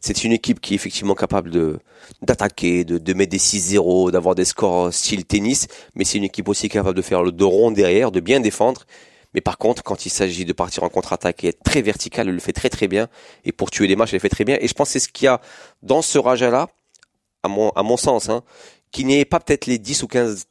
[0.01, 1.79] C'est une équipe qui est effectivement capable de
[2.23, 6.49] d'attaquer, de, de mettre des 6-0, d'avoir des scores style tennis, mais c'est une équipe
[6.49, 8.83] aussi capable de faire le dos rond derrière, de bien défendre.
[9.35, 12.35] Mais par contre, quand il s'agit de partir en contre-attaque et être très vertical, elle
[12.35, 13.09] le fait très très bien.
[13.45, 14.59] Et pour tuer les matchs, elle le fait très bien.
[14.61, 15.41] Et je pense que c'est ce qu'il y a
[15.83, 16.69] dans ce Raja-là,
[17.43, 18.43] à mon, à mon sens, hein,
[18.91, 20.47] qui n'est pas peut-être les 10 ou 15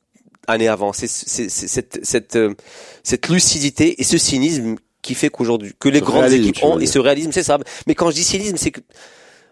[0.48, 0.94] années avant.
[0.94, 2.56] C'est cette, cette, euh,
[3.04, 6.80] cette lucidité et ce cynisme qui fait qu'aujourd'hui, que les Ce grandes réalisme, équipes ont,
[6.80, 7.58] et ce réalisme, c'est ça.
[7.88, 8.82] Mais quand je dis cynisme, c'est que,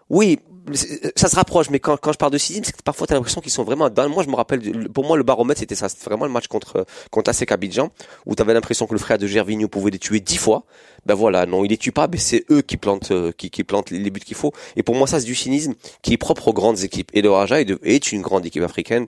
[0.10, 0.40] oui,
[1.16, 3.16] ça se rapproche, mais quand, quand je parle de cynisme, c'est que parfois tu as
[3.16, 5.90] l'impression qu'ils sont vraiment dans, moi je me rappelle, pour moi le baromètre c'était ça,
[5.90, 7.90] c'était vraiment le match contre, contre ASEC Abidjan,
[8.26, 10.64] où tu avais l'impression que le frère de Gervinho pouvait les tuer dix fois.
[11.06, 13.64] Ben voilà, non, il les tue pas, mais c'est eux qui plantent, euh, qui, qui
[13.64, 14.52] plantent les, buts qu'il faut.
[14.76, 17.10] Et pour moi ça c'est du cynisme qui est propre aux grandes équipes.
[17.14, 19.06] Et le Raja est, une grande équipe africaine.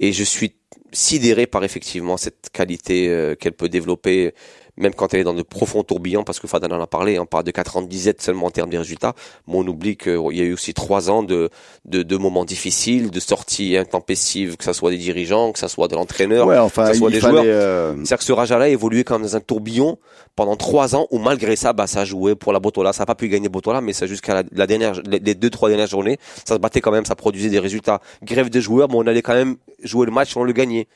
[0.00, 0.54] Et je suis
[0.92, 4.34] sidéré par effectivement cette qualité euh, qu'elle peut développer,
[4.78, 7.26] même quand elle est dans de profonds tourbillons, parce que Fadana en a parlé, on
[7.26, 9.14] parle de 4 ans de disette seulement en termes de résultats,
[9.46, 11.50] mais on oublie qu'il y a eu aussi 3 ans de,
[11.84, 15.88] de, de moments difficiles, de sorties intempestives, que ce soit des dirigeants, que ce soit
[15.88, 17.44] de l'entraîneur, Ouais, enfin, que ce soit des joueurs.
[17.46, 19.98] euh, C'est-à-dire que ce Raja-là a évolué comme dans un tourbillon
[20.36, 22.92] pendant trois ans où malgré ça, bah, ça joué pour la Botola.
[22.94, 25.50] Ça n'a pas pu gagner Botola, mais ça jusqu'à la, la dernière, les les deux,
[25.50, 28.00] trois dernières journées, ça se battait quand même, ça produisait des résultats.
[28.22, 30.88] Grève de joueurs, mais on allait quand même jouer le match on le gagnait.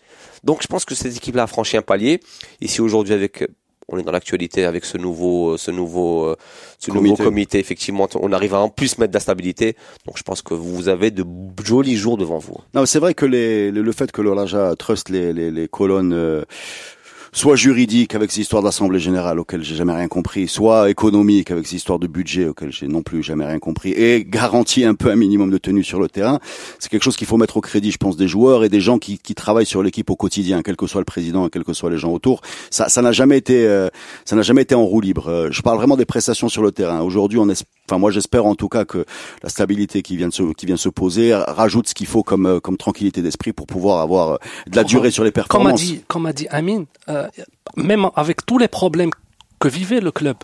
[0.44, 2.20] Donc je pense que cette équipe-là a franchi un palier.
[2.60, 3.44] Ici aujourd'hui avec,
[3.88, 6.36] on est dans l'actualité avec ce nouveau, euh, ce nouveau, euh,
[6.78, 7.10] ce Comité.
[7.10, 7.58] nouveau comité.
[7.58, 9.76] Effectivement, on arrive à en plus mettre de la stabilité.
[10.06, 11.24] Donc je pense que vous avez de
[11.64, 12.56] jolis jours devant vous.
[12.74, 16.12] Non, c'est vrai que les, le, le fait que l'Olaja trust les, les, les colonnes
[16.12, 16.42] euh,
[17.36, 21.66] soit juridiques avec ces histoires d'assemblée générale auxquelles j'ai jamais rien compris, soit économiques avec
[21.66, 25.10] ces histoires de budget auxquelles j'ai non plus jamais rien compris, et garantit un peu
[25.10, 26.40] un minimum de tenue sur le terrain,
[26.78, 28.98] c'est quelque chose qu'il faut mettre au crédit, je pense, des joueurs et des gens
[28.98, 31.74] qui, qui travaillent sur l'équipe au quotidien, quel que soit le président et quels que
[31.74, 32.40] soient les gens autour.
[32.70, 33.90] Ça, ça n'a jamais été, euh,
[34.24, 35.28] ça n'a jamais été en roue libre.
[35.28, 37.02] Euh, je parle vraiment des prestations sur le terrain.
[37.02, 37.50] Aujourd'hui, on
[37.88, 39.04] enfin moi j'espère en tout cas que
[39.42, 42.22] la stabilité qui vient de se, qui vient de se poser rajoute ce qu'il faut
[42.22, 45.42] comme, euh, comme tranquillité d'esprit pour pouvoir avoir euh, de la durée sur les Comme
[45.42, 45.80] a performances.
[45.80, 47.25] dit, comme a dit Amine, euh,
[47.76, 49.10] même avec tous les problèmes
[49.58, 50.36] que vivait le club,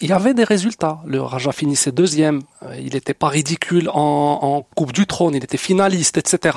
[0.00, 1.00] il y avait des résultats.
[1.06, 5.56] Le Raja finissait deuxième, euh, il n'était pas ridicule en, Coupe du Trône, il était
[5.58, 6.56] finaliste, etc.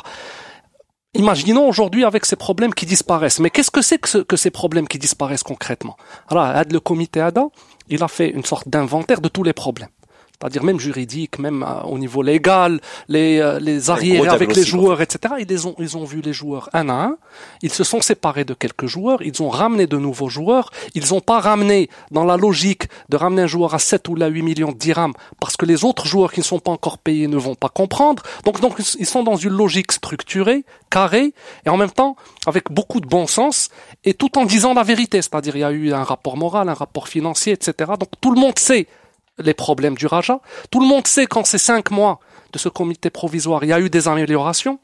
[1.14, 3.40] Imaginons aujourd'hui avec ces problèmes qui disparaissent.
[3.40, 5.96] Mais qu'est-ce que c'est que, ce- que ces problèmes qui disparaissent concrètement?
[6.28, 7.46] Alors, le comité ADA,
[7.88, 9.90] il a fait une sorte d'inventaire de tous les problèmes.
[10.40, 14.64] C'est-à-dire même juridique, même euh, au niveau légal, les, euh, les arriérés gros avec les
[14.64, 15.36] joueurs, etc.
[15.40, 17.18] Ils les ont, ils ont vu les joueurs un à un.
[17.62, 19.22] Ils se sont séparés de quelques joueurs.
[19.22, 20.72] Ils ont ramené de nouveaux joueurs.
[20.94, 24.28] Ils n'ont pas ramené dans la logique de ramener un joueur à 7 ou là
[24.28, 27.28] 8 millions de dirhams parce que les autres joueurs qui ne sont pas encore payés
[27.28, 28.22] ne vont pas comprendre.
[28.44, 31.34] Donc, donc ils sont dans une logique structurée, carrée
[31.66, 33.70] et en même temps avec beaucoup de bon sens
[34.04, 35.22] et tout en disant la vérité.
[35.22, 37.94] C'est-à-dire il y a eu un rapport moral, un rapport financier, etc.
[37.98, 38.88] Donc tout le monde sait
[39.38, 40.40] les problèmes du Raja.
[40.72, 42.20] Tout le monde sait qu'en ces cinq mois
[42.54, 44.80] de ce comité provisoire, il y a eu des améliorations.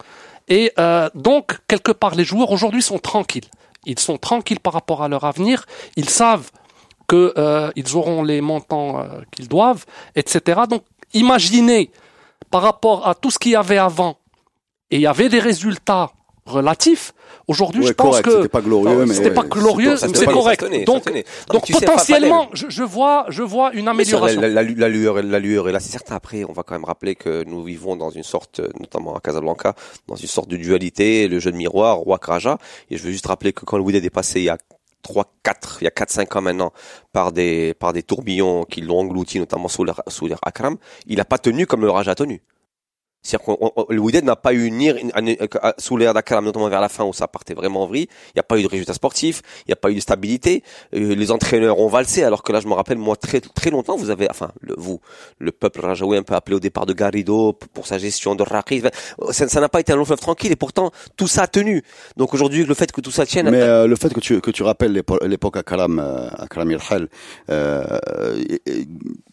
[0.48, 3.48] Et euh, donc, quelque part, les joueurs aujourd'hui sont tranquilles.
[3.86, 5.66] Ils sont tranquilles par rapport à leur avenir.
[5.96, 6.52] Ils savent
[7.08, 9.86] que euh, auront les montants euh, qu'ils doivent,
[10.16, 10.62] etc.
[10.70, 10.84] Donc,
[11.14, 11.92] imaginez
[12.50, 14.18] par rapport à tout ce qu'il y avait avant,
[14.90, 16.12] et il y avait des résultats
[16.46, 17.14] relatifs.
[17.48, 20.62] Aujourd'hui, Ouais, je pense correct, que c'était pas glorieux, mais c'était pas glorieux, c'est correct.
[20.62, 21.04] tenait, donc,
[21.52, 24.40] donc Tu sais, potentiellement, je, je vois, je vois une amélioration.
[24.42, 26.16] la, la, la lueur, la lueur est là, c'est certain.
[26.16, 29.76] Après, on va quand même rappeler que nous vivons dans une sorte, notamment à Casablanca,
[30.08, 32.58] dans une sorte de dualité, le jeu de miroir, roi Raja.
[32.90, 34.58] Et je veux juste rappeler que quand le Wydad est passé il y a
[35.04, 36.72] 3, 4, il y a 4, 5 ans maintenant,
[37.12, 40.78] par des, par des tourbillons qui l'ont englouti, notamment sous l'air, sous l'air Akram,
[41.08, 42.42] il n'a pas tenu comme le Raja a tenu.
[43.24, 46.82] C'est-à-dire que le Wydad n'a pas eu une- une- euh, sous l'air d'Akram, notamment vers
[46.82, 48.08] la fin où ça partait vraiment en vrille.
[48.30, 50.64] Il n'y a pas eu de résultats sportifs, il n'y a pas eu de stabilité.
[50.96, 53.96] Euh, les entraîneurs ont valsé, alors que là, je me rappelle, moi, très très longtemps,
[53.96, 55.00] vous avez, enfin, le, vous,
[55.38, 58.82] le peuple rajaoui un peu appelé au départ de Garrido pour sa gestion de Raqi.
[59.32, 61.84] Ça ça n'a pas été un long fleuve tranquille et pourtant tout ça a tenu.
[62.18, 64.50] Donc aujourd'hui, le fait que tout ça tienne, Mais euh, le fait que tu que
[64.52, 67.08] tu rappelles l'épo- l'époque euh, à Kalam Yelhal,
[67.52, 68.00] euh,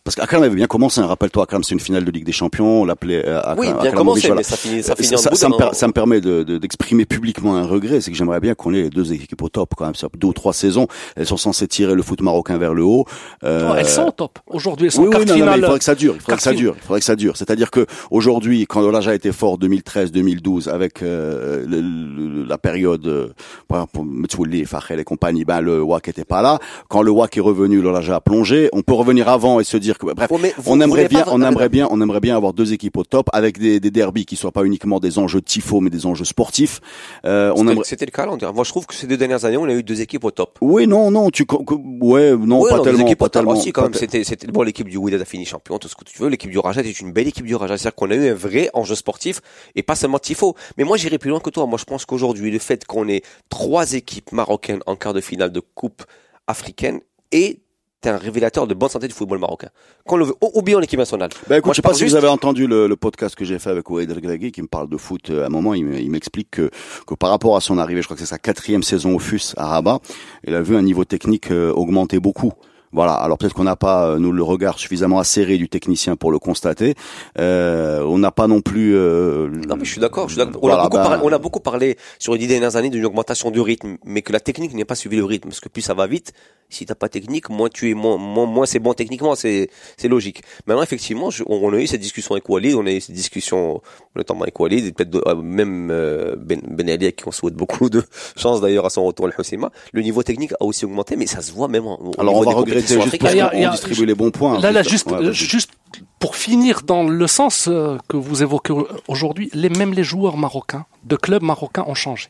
[0.08, 1.02] parce qu'Akram avait bien commencé.
[1.02, 2.80] hein, Rappelle-toi, Akram c'est une finale de Ligue des Champions.
[2.80, 4.38] On l'appelait euh, Akram- oui, bien Akramovic, commencé, voilà.
[4.38, 6.56] mais ça finit, ça finit ça, en ça, me, per- ça me permet de- de-
[6.56, 9.74] d'exprimer publiquement un regret, c'est que j'aimerais bien qu'on ait les deux équipes au top
[9.76, 9.94] quand même.
[9.94, 13.04] Sur deux ou trois saisons, elles sont censées tirer le foot marocain vers le haut.
[13.44, 14.38] Euh, Oh, elles sont au top.
[14.46, 16.14] Aujourd'hui, elles sont oui, oui, quart non, non, mais il faudrait que ça dure.
[16.14, 16.74] Il faudrait que ça dure.
[16.78, 17.36] Il faudrait que ça dure.
[17.36, 23.06] C'est-à-dire que aujourd'hui, quand l'Olaja était fort 2013, 2012, avec euh, le- le- la période
[23.06, 23.28] euh,
[23.68, 26.58] par exemple, Metsouli, Fahel et compagnie, ben le WAC était pas là.
[26.88, 28.70] Quand le WAC est revenu, l'Olaja a plongé.
[28.72, 31.42] On peut revenir avant et se dire que bref, mais vous- on aimerait bien, on
[31.42, 34.36] aimerait bien, on aimerait bien avoir deux équipes au top avec des, des derbies qui
[34.36, 36.80] soient pas uniquement des enjeux tifo mais des enjeux sportifs.
[37.24, 37.84] Euh, on aimerait.
[37.84, 38.52] C'était le cas on dirait.
[38.52, 40.58] Moi, je trouve que ces deux dernières années, on a eu deux équipes au top.
[40.60, 41.44] Oui, non, non, tu,
[42.00, 43.50] ouais, non, Ouais, pas non, des tellement, équipes pas tellement.
[43.52, 43.94] aussi, quand même.
[43.94, 44.62] C'était, c'était bon.
[44.62, 46.28] L'équipe du Wydad a fini champion, tout ce que tu veux.
[46.28, 47.76] L'équipe du Raja est une belle équipe du Raja.
[47.76, 49.40] C'est-à-dire qu'on a eu un vrai enjeu sportif
[49.74, 50.54] et pas seulement tifo.
[50.76, 51.66] Mais moi, j'irai plus loin que toi.
[51.66, 55.50] Moi, je pense qu'aujourd'hui, le fait qu'on ait trois équipes marocaines en quart de finale
[55.52, 56.02] de coupe
[56.46, 57.00] africaine
[58.04, 59.68] est un révélateur de bonne santé du football marocain.
[60.06, 61.30] Qu'on le veut, ou- oublions l'équipe nationale.
[61.48, 63.44] Bah écoute, Moi, je sais pas si juste- vous avez entendu le, le podcast que
[63.44, 65.74] j'ai fait avec Ouaid El Gregui qui me parle de foot euh, à un moment.
[65.74, 66.70] Il, me- il m'explique que,
[67.06, 69.54] que par rapport à son arrivée, je crois que c'est sa quatrième saison au FUS
[69.56, 69.98] à Rabat,
[70.46, 72.52] il a vu un niveau technique euh, augmenter beaucoup.
[72.92, 73.12] Voilà.
[73.14, 76.38] Alors peut-être qu'on n'a pas euh, nous le regard suffisamment acéré du technicien pour le
[76.38, 76.94] constater.
[77.38, 78.94] Euh, on n'a pas non plus.
[78.96, 80.28] euh, Non, mais je suis d'accord.
[80.28, 82.88] On, Voilà, a beaucoup ben- parlé, on a beaucoup parlé sur les dix dernières années
[82.90, 85.48] d'une augmentation du rythme, mais que la technique n'ait pas suivi le rythme.
[85.48, 86.32] Parce que plus ça va vite,
[86.70, 90.08] si t'as pas technique, moins tu es, moins, moins, moins c'est bon techniquement, c'est, c'est
[90.08, 90.42] logique.
[90.66, 93.14] Maintenant, effectivement, je- on, on a eu cette discussion avec Walid, on a eu cette
[93.14, 93.80] discussion
[94.14, 97.54] notamment avec Walid, et peut-être euh, même euh, Ben, ben Ali, à qui on souhaite
[97.54, 98.02] beaucoup de
[98.36, 99.70] chance d'ailleurs à son retour à Husseima.
[99.92, 102.42] Le niveau technique a aussi augmenté, mais ça se voit même en, au Alors on
[102.42, 104.58] va regretter juste parce qu'on distribue les bons points.
[104.60, 105.70] Là, là, ouais, euh, juste
[106.18, 108.74] pour finir dans le sens euh, que vous évoquez
[109.06, 112.28] aujourd'hui, les même les joueurs marocains de clubs marocains ont changé.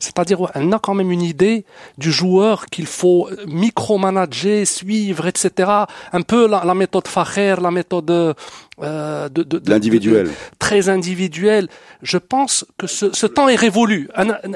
[0.00, 1.64] C'est-à-dire, on a quand même une idée
[1.98, 5.70] du joueur qu'il faut micromanager, suivre, etc.
[6.12, 8.34] Un peu la, la méthode Facher, la méthode euh,
[9.28, 10.30] de, de- de- L'individuel.
[10.58, 11.68] très individuelle.
[12.02, 14.08] Je pense que ce, ce temps est révolu.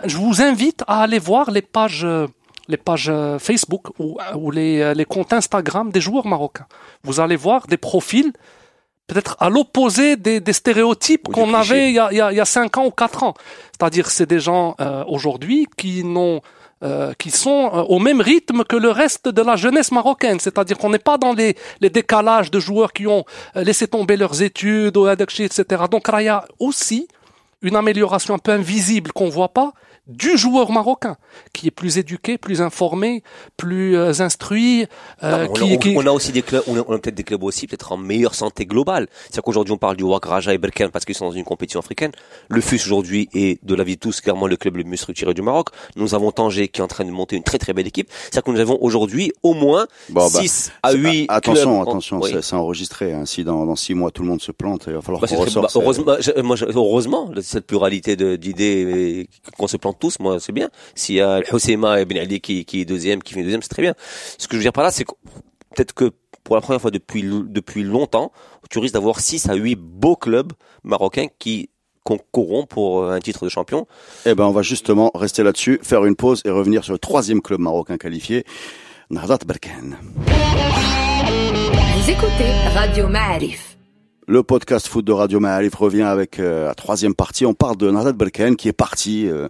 [0.04, 2.04] Je vous invite à aller voir les pages.
[2.04, 2.26] euh,
[2.70, 6.66] les pages euh, Facebook ou, ou les, les comptes Instagram des joueurs marocains.
[7.02, 8.30] Vous allez voir des profils
[9.08, 12.36] peut-être à l'opposé des, des stéréotypes qu'on avait il y, a, il, y a, il
[12.36, 13.34] y a 5 ans ou 4 ans.
[13.72, 16.40] C'est-à-dire c'est des gens euh, aujourd'hui qui n'ont
[16.84, 20.38] euh, qui sont euh, au même rythme que le reste de la jeunesse marocaine.
[20.38, 23.24] C'est-à-dire qu'on n'est pas dans les, les décalages de joueurs qui ont
[23.56, 25.64] euh, laissé tomber leurs études, ou etc.
[25.90, 27.08] Donc il y a aussi
[27.62, 29.72] une amélioration un peu invisible qu'on voit pas
[30.08, 31.16] du joueur marocain,
[31.52, 33.22] qui est plus éduqué, plus informé,
[33.56, 34.86] plus euh, instruit,
[35.22, 36.98] euh, Non, on, qui, a, qui- on a aussi des clubs, on a, on a
[36.98, 39.06] peut-être des clubs aussi, peut-être en meilleure santé globale.
[39.24, 41.80] C'est-à-dire qu'aujourd'hui, on parle du WAC Raja et Berkane parce qu'ils sont dans une compétition
[41.80, 42.12] africaine.
[42.48, 45.42] Le FUS aujourd'hui est, de l'avis de tous, clairement le club le mieux structuré du
[45.42, 45.68] Maroc.
[45.96, 48.08] Nous avons Tanger qui est en train de monter une très très belle équipe.
[48.22, 51.62] C'est-à-dire que nous avons aujourd'hui au moins Bon, bah, 6 à c'est- 8 a- Attention,
[51.64, 51.74] clubs.
[51.74, 52.30] en- attention, Oui.
[52.40, 53.12] c'est- enregistré.
[53.12, 53.26] hein.
[53.26, 55.60] Si dans, dans six mois tout le monde se plante, il va falloir Bah, qu'on
[55.60, 55.68] bah,
[56.74, 60.70] heureusement, moi, cette pluralité d'idées, et qu'on se plante tous, moi, c'est bien.
[60.94, 63.68] S'il y a Husseima et Ben Ali qui, qui est deuxième, qui fait deuxième, c'est
[63.68, 63.94] très bien.
[64.38, 65.12] Ce que je veux dire par là, c'est que
[65.74, 66.10] peut-être que
[66.44, 67.22] pour la première fois depuis,
[67.82, 68.32] longtemps,
[68.70, 71.68] tu risques d'avoir 6 à 8 beaux clubs marocains qui
[72.04, 73.86] concourront pour euh, un titre de champion.
[74.24, 77.42] Eh ben, on va justement rester là-dessus, faire une pause et revenir sur le troisième
[77.42, 78.44] club marocain qualifié,
[79.10, 79.98] Nardat Berkane.
[81.96, 83.77] Vous écoutez Radio Ma'arif.
[84.30, 87.46] Le podcast foot de Radio Ma'arif revient avec euh, la troisième partie.
[87.46, 89.48] On parle de Nardat Berkane qui est parti euh,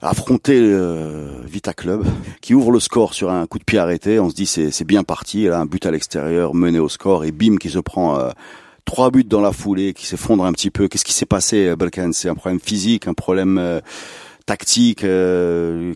[0.00, 2.02] affronter euh, Vita Club,
[2.40, 4.18] qui ouvre le score sur un coup de pied arrêté.
[4.18, 5.42] On se dit c'est c'est bien parti.
[5.42, 8.30] Il a un but à l'extérieur, mené au score et bim qui se prend
[8.86, 10.88] trois buts dans la foulée, qui s'effondre un petit peu.
[10.88, 13.82] Qu'est-ce qui s'est passé, Berkane C'est un problème physique, un problème
[14.46, 15.04] tactique.
[15.04, 15.94] euh,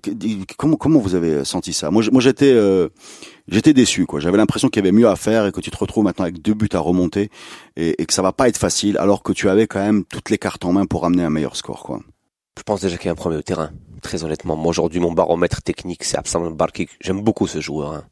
[0.56, 1.90] comment comment vous avez senti ça?
[1.90, 2.88] Moi, j'étais euh,
[3.48, 4.20] j'étais déçu quoi.
[4.20, 6.40] J'avais l'impression qu'il y avait mieux à faire et que tu te retrouves maintenant avec
[6.42, 7.30] deux buts à remonter
[7.76, 10.38] et, que ça va pas être facile alors que tu avais quand même toutes les
[10.38, 12.00] cartes en main pour amener un meilleur score quoi.
[12.56, 13.70] Je pense déjà qu'il y a un problème de terrain.
[14.02, 16.88] Très honnêtement, moi aujourd'hui mon baromètre technique c'est Absam Barki.
[17.00, 18.04] J'aime beaucoup ce joueur hein,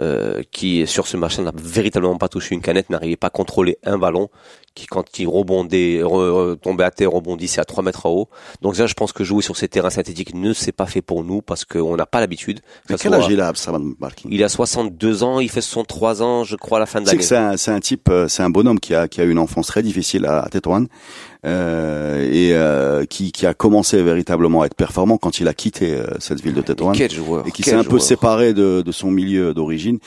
[0.00, 3.78] euh, qui sur ce match n'a véritablement pas touché une canette, n'arrivait pas à contrôler
[3.84, 4.28] un ballon,
[4.74, 8.28] qui quand il rebondait, re- tombait à terre, rebondissait à 3 mètres en haut.
[8.62, 11.22] Donc déjà je pense que jouer sur ces terrains synthétiques ne s'est pas fait pour
[11.24, 12.60] nous parce qu'on n'a pas l'habitude.
[12.88, 16.22] Mais ça quel âge il a Absalom Barkin Il a 62 ans, il fait 63
[16.22, 17.22] ans, je crois, à la fin de l'année.
[17.22, 19.66] c'est un, un type, euh, c'est un bonhomme qui a, qui a eu une enfance
[19.66, 20.86] très difficile à, à Tétouan
[21.46, 25.92] euh, et euh, qui, qui a commencé véritablement à être performant quand il a quitté
[25.92, 28.92] euh, cette ville de Tétouan Quel joueur et qui s'est un peu séparé de, de
[28.92, 29.98] son milieu d'origine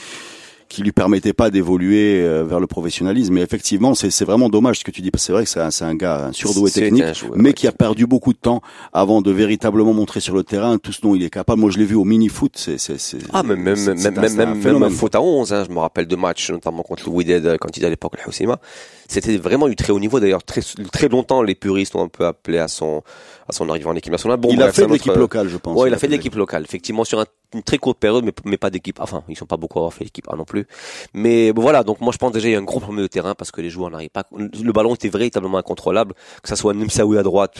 [0.73, 3.33] qui lui permettait pas d'évoluer euh, vers le professionnalisme.
[3.35, 5.11] Mais effectivement, c'est c'est vraiment dommage ce que tu dis.
[5.11, 7.33] parce que C'est vrai que c'est un, c'est un gars un surdoué technique, un joueur,
[7.35, 7.53] mais ouais.
[7.53, 11.01] qui a perdu beaucoup de temps avant de véritablement montrer sur le terrain tout ce
[11.01, 11.61] dont il est capable.
[11.61, 12.53] Moi, je l'ai vu au mini-foot.
[12.57, 12.87] C'est
[13.31, 15.63] Ah, même, même, même, même, même, même faute à 11, hein.
[15.67, 18.13] Je me rappelle de matchs, notamment contre le Wydad, euh, quand il était à l'époque,
[18.23, 18.59] le Houssima.
[19.07, 20.19] C'était vraiment du très haut niveau.
[20.19, 23.03] D'ailleurs, très, très longtemps, les puristes ont un peu appelé à son,
[23.47, 24.39] à son arrivée en équipe nationale.
[24.39, 25.79] Bon, il a bref, fait c'est de l'équipe locale, je pense.
[25.79, 26.63] Ouais, il a fait de l'équipe locale.
[26.63, 28.99] Effectivement, sur un- une très courte période, mais, mais pas d'équipe.
[28.99, 30.65] Enfin, ils sont pas beaucoup à avoir fait l'équipe A non plus.
[31.13, 31.83] Mais bon, voilà.
[31.83, 33.61] Donc, moi, je pense déjà, il y a un gros problème de terrain parce que
[33.61, 34.25] les joueurs n'arrivent pas.
[34.31, 36.13] Le ballon était véritablement incontrôlable.
[36.41, 37.57] Que ça soit Nimsaoui à droite.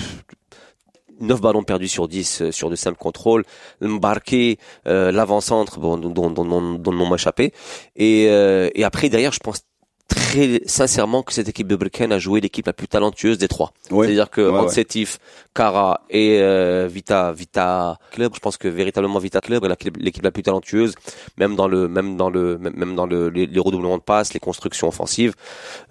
[1.19, 3.43] 9 ballons perdus sur 10 euh, sur de simples contrôles,
[3.81, 7.53] Mbarké, euh, l'avant-centre dont, dont, dont, dont m'a échappé.
[7.95, 9.61] Et, euh, et après, derrière, je pense
[10.07, 13.71] très sincèrement que cette équipe de Berken a joué l'équipe la plus talentueuse des trois.
[13.91, 14.05] Ouais.
[14.05, 14.59] C'est-à-dire que Ouais, ouais.
[14.59, 15.19] entre Sétif,
[15.55, 20.31] Kara et euh, Vita Vita Club, je pense que véritablement Vita Club est l'équipe- la
[20.31, 20.93] plus talentueuse,
[21.37, 24.39] même dans le même dans le même dans le, les, les redoublements de passes, les
[24.39, 25.33] constructions offensives.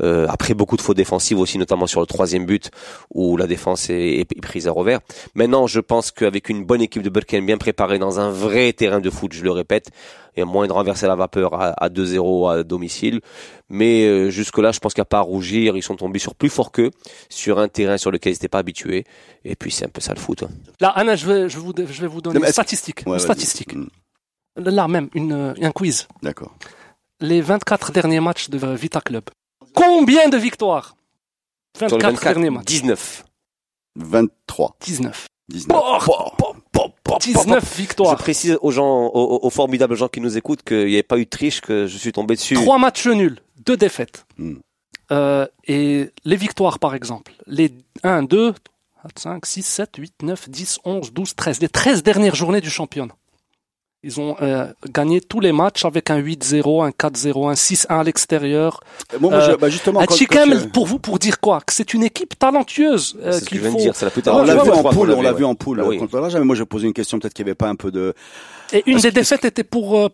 [0.03, 2.70] Euh, après beaucoup de fautes défensives aussi, notamment sur le troisième but
[3.14, 5.01] où la défense est, est prise à revers.
[5.35, 9.01] Maintenant, je pense qu'avec une bonne équipe de Berken bien préparée dans un vrai terrain
[9.01, 9.90] de foot, je le répète,
[10.37, 13.20] il y a moyen de renverser la vapeur à, à 2-0 à domicile.
[13.72, 16.70] Mais euh, jusque-là, je pense qu'à pas à rougir, ils sont tombés sur plus fort
[16.72, 16.90] qu'eux,
[17.30, 19.04] sur un terrain sur lequel ils n'étaient pas habitués.
[19.44, 20.42] Et puis c'est un peu ça le foot.
[20.42, 20.50] hein.
[20.78, 23.02] Là, Anna, je vais, je vous, je vais vous donner une statistique.
[23.06, 23.74] Ouais, une statistique.
[23.74, 23.88] Mm,
[24.56, 26.06] Là même, une, euh, un quiz.
[26.22, 26.54] D'accord.
[27.20, 29.24] Les 24 derniers matchs de Vita Club.
[29.74, 30.94] Combien de victoires?
[31.78, 32.64] Sur 24, le 24, derniers matchs.
[32.66, 33.24] 19.
[33.96, 35.26] 23, 19.
[35.48, 35.76] 19.
[35.76, 35.98] Oh,
[37.20, 38.16] 19 Je victoires.
[38.16, 41.24] précise aux gens, aux, aux formidables gens qui nous écoutent qu'il n'y avait pas eu
[41.24, 42.54] de triche, que je suis tombé dessus.
[42.54, 44.25] Trois matchs nuls, deux défaites.
[44.38, 44.55] Hmm.
[45.11, 47.72] Euh, et les victoires, par exemple, les
[48.03, 48.53] 1, 2,
[49.03, 52.70] 4, 5, 6, 7, 8, 9, 10, 11, 12, 13, les 13 dernières journées du
[52.70, 53.14] championnat.
[54.05, 58.03] Ils ont euh, gagné tous les matchs avec un 8-0, un 4-0, un 6-1 à
[58.03, 58.81] l'extérieur.
[59.20, 61.38] Bon, moi, Euh, je- bah, justement, Un quand- Chikem, quand tu- pour vous, pour dire
[61.38, 61.61] quoi?
[61.61, 63.16] Que c'est une équipe talentueuse.
[63.22, 65.11] euh, C'est ce que qu'il faut- dire, c'est la plus on l'a vu en poule,
[65.12, 65.98] on l'a vu en poule Ah oui.
[65.98, 67.92] contre la mais moi je posé une question peut-être qu'il n'y avait pas un peu
[67.92, 68.12] de
[68.72, 70.09] Et une Est-ce des que- défaites était pour, euh,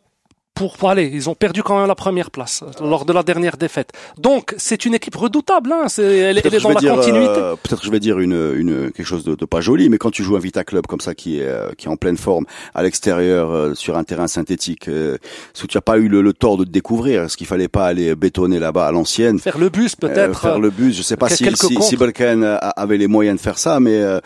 [0.58, 1.08] pour, pour aller.
[1.12, 3.92] Ils ont perdu quand même la première place euh, lors de la dernière défaite.
[4.18, 5.72] Donc, c'est une équipe redoutable.
[5.72, 5.84] Hein.
[5.88, 7.34] C'est, elle, elle est dans la dire, continuité.
[7.38, 9.98] euh, peut-être que je vais dire une, une quelque chose de, de pas joli, mais
[9.98, 12.16] quand tu joues un Vita Club comme ça qui est euh, qui est en pleine
[12.16, 12.44] forme
[12.74, 15.16] à l'extérieur euh, sur un terrain synthétique, euh,
[15.60, 17.86] que tu n'as pas eu le, le tort de te découvrir Est-ce qu'il fallait pas
[17.86, 20.40] aller bétonner là-bas à l'ancienne Faire le bus, peut-être.
[20.40, 21.96] faire le bus, je sais pas si si, si.
[21.96, 22.42] Balkan
[22.76, 24.18] avait les moyens de faire ça, mais euh,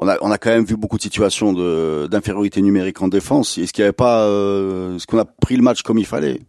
[0.00, 3.58] on a on a quand même vu beaucoup de situations de d'infériorité numérique en défense.
[3.58, 6.40] Est-ce qu'il n'y avait pas euh, est-ce qu'on a pris le match comme il fallait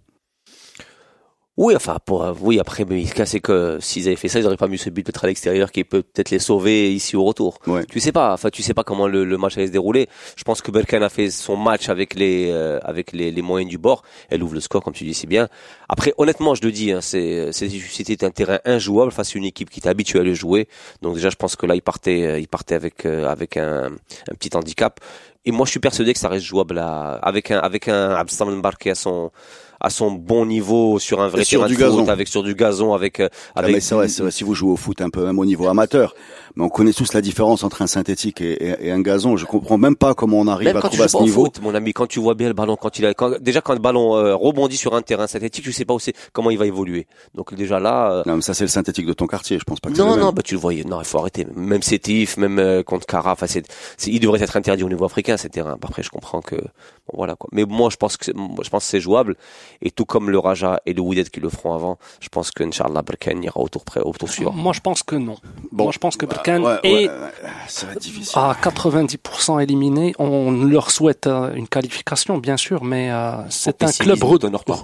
[1.58, 4.46] Oui, enfin, pour, oui, après, mais le cas, c'est que s'ils avaient fait ça, ils
[4.46, 7.24] auraient pas mis ce but peut-être à l'extérieur qui peut peut-être les sauver ici au
[7.24, 7.58] retour.
[7.66, 7.84] Ouais.
[7.86, 10.08] Tu sais pas, enfin, tu sais pas comment le, le match allait se dérouler.
[10.36, 13.72] Je pense que Berkan a fait son match avec les, euh, avec les, les moyens
[13.72, 14.04] du bord.
[14.30, 15.48] Elle ouvre le score, comme tu dis si bien.
[15.90, 19.72] Après, honnêtement, je le dis, hein, c'est, c'était un terrain injouable face à une équipe
[19.72, 20.68] qui était habituée à le jouer.
[21.02, 23.86] Donc déjà, je pense que là, il partait, euh, il partait avec, euh, avec un,
[24.30, 25.00] un petit handicap.
[25.44, 28.92] Et moi, je suis persuadé que ça reste jouable à, avec un, avec un Mbarké
[28.92, 29.32] à son,
[29.80, 33.20] à son bon niveau sur un vrai terrain de foot, avec sur du gazon, avec,
[33.20, 35.26] euh, Ah, avec mais c'est vrai, c'est vrai, si vous jouez au foot un peu
[35.26, 36.16] même au niveau amateur,
[36.58, 39.38] mais on connaît tous la différence entre un synthétique et, et- et un gazon.
[39.38, 41.18] Je comprends même pas comment on arrive Même à quand tu trouver à joues ce
[41.18, 41.46] pas au niveau.
[41.46, 43.74] foot, mon ami, quand tu vois bien le ballon, quand il a, quand- déjà quand
[43.74, 46.58] le ballon euh, rebondit sur un terrain synthétique, tu sais pas où c'est, comment il
[46.58, 47.06] va évoluer.
[47.36, 49.80] Donc déjà là, euh, Non, mais ça c'est le synthétique de ton quartier, je pense
[49.80, 50.84] pas que c'est non, le non, bah tu le voyais.
[50.84, 51.46] Non, il faut arrêter.
[51.56, 53.64] Même Sétif, même euh, contre Cara, enfin c'est,
[53.98, 55.78] c'est- il devrait être interdit au niveau africain ces terrains.
[55.82, 57.50] Après, je comprends que, bon, voilà quoi.
[57.54, 59.36] Mais moi, je pense que, je pense que c'est jouable.
[59.84, 62.64] Et tout comme le Raja et le Wydad qui le feront avant, je pense que
[62.64, 64.54] Inch'Allah Berkane ira au tour près, au tour suivant.
[64.54, 65.36] Moi, je pense que non.
[65.72, 68.34] Bon, Moi, je pense que bah, Berkane ouais, est ouais, ouais, ça va être difficile.
[68.40, 70.14] à 90% éliminé.
[70.20, 74.20] On leur souhaite euh, une qualification, bien sûr, mais euh, c'est un club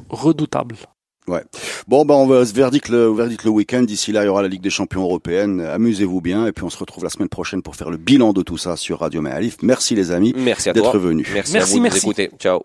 [0.09, 0.75] redoutable.
[1.87, 3.83] Bon, ben on va se verdict le verdict le week-end.
[3.83, 5.61] D'ici là, il y aura la Ligue des Champions européenne.
[5.61, 8.41] Amusez-vous bien, et puis on se retrouve la semaine prochaine pour faire le bilan de
[8.41, 9.57] tout ça sur Radio Maalif.
[9.61, 10.81] Merci les amis Merci à toi.
[10.83, 11.27] d'être venus.
[11.33, 11.97] Merci, Merci, à vous de merci.
[11.99, 12.31] nous écouter.
[12.39, 12.63] Ciao.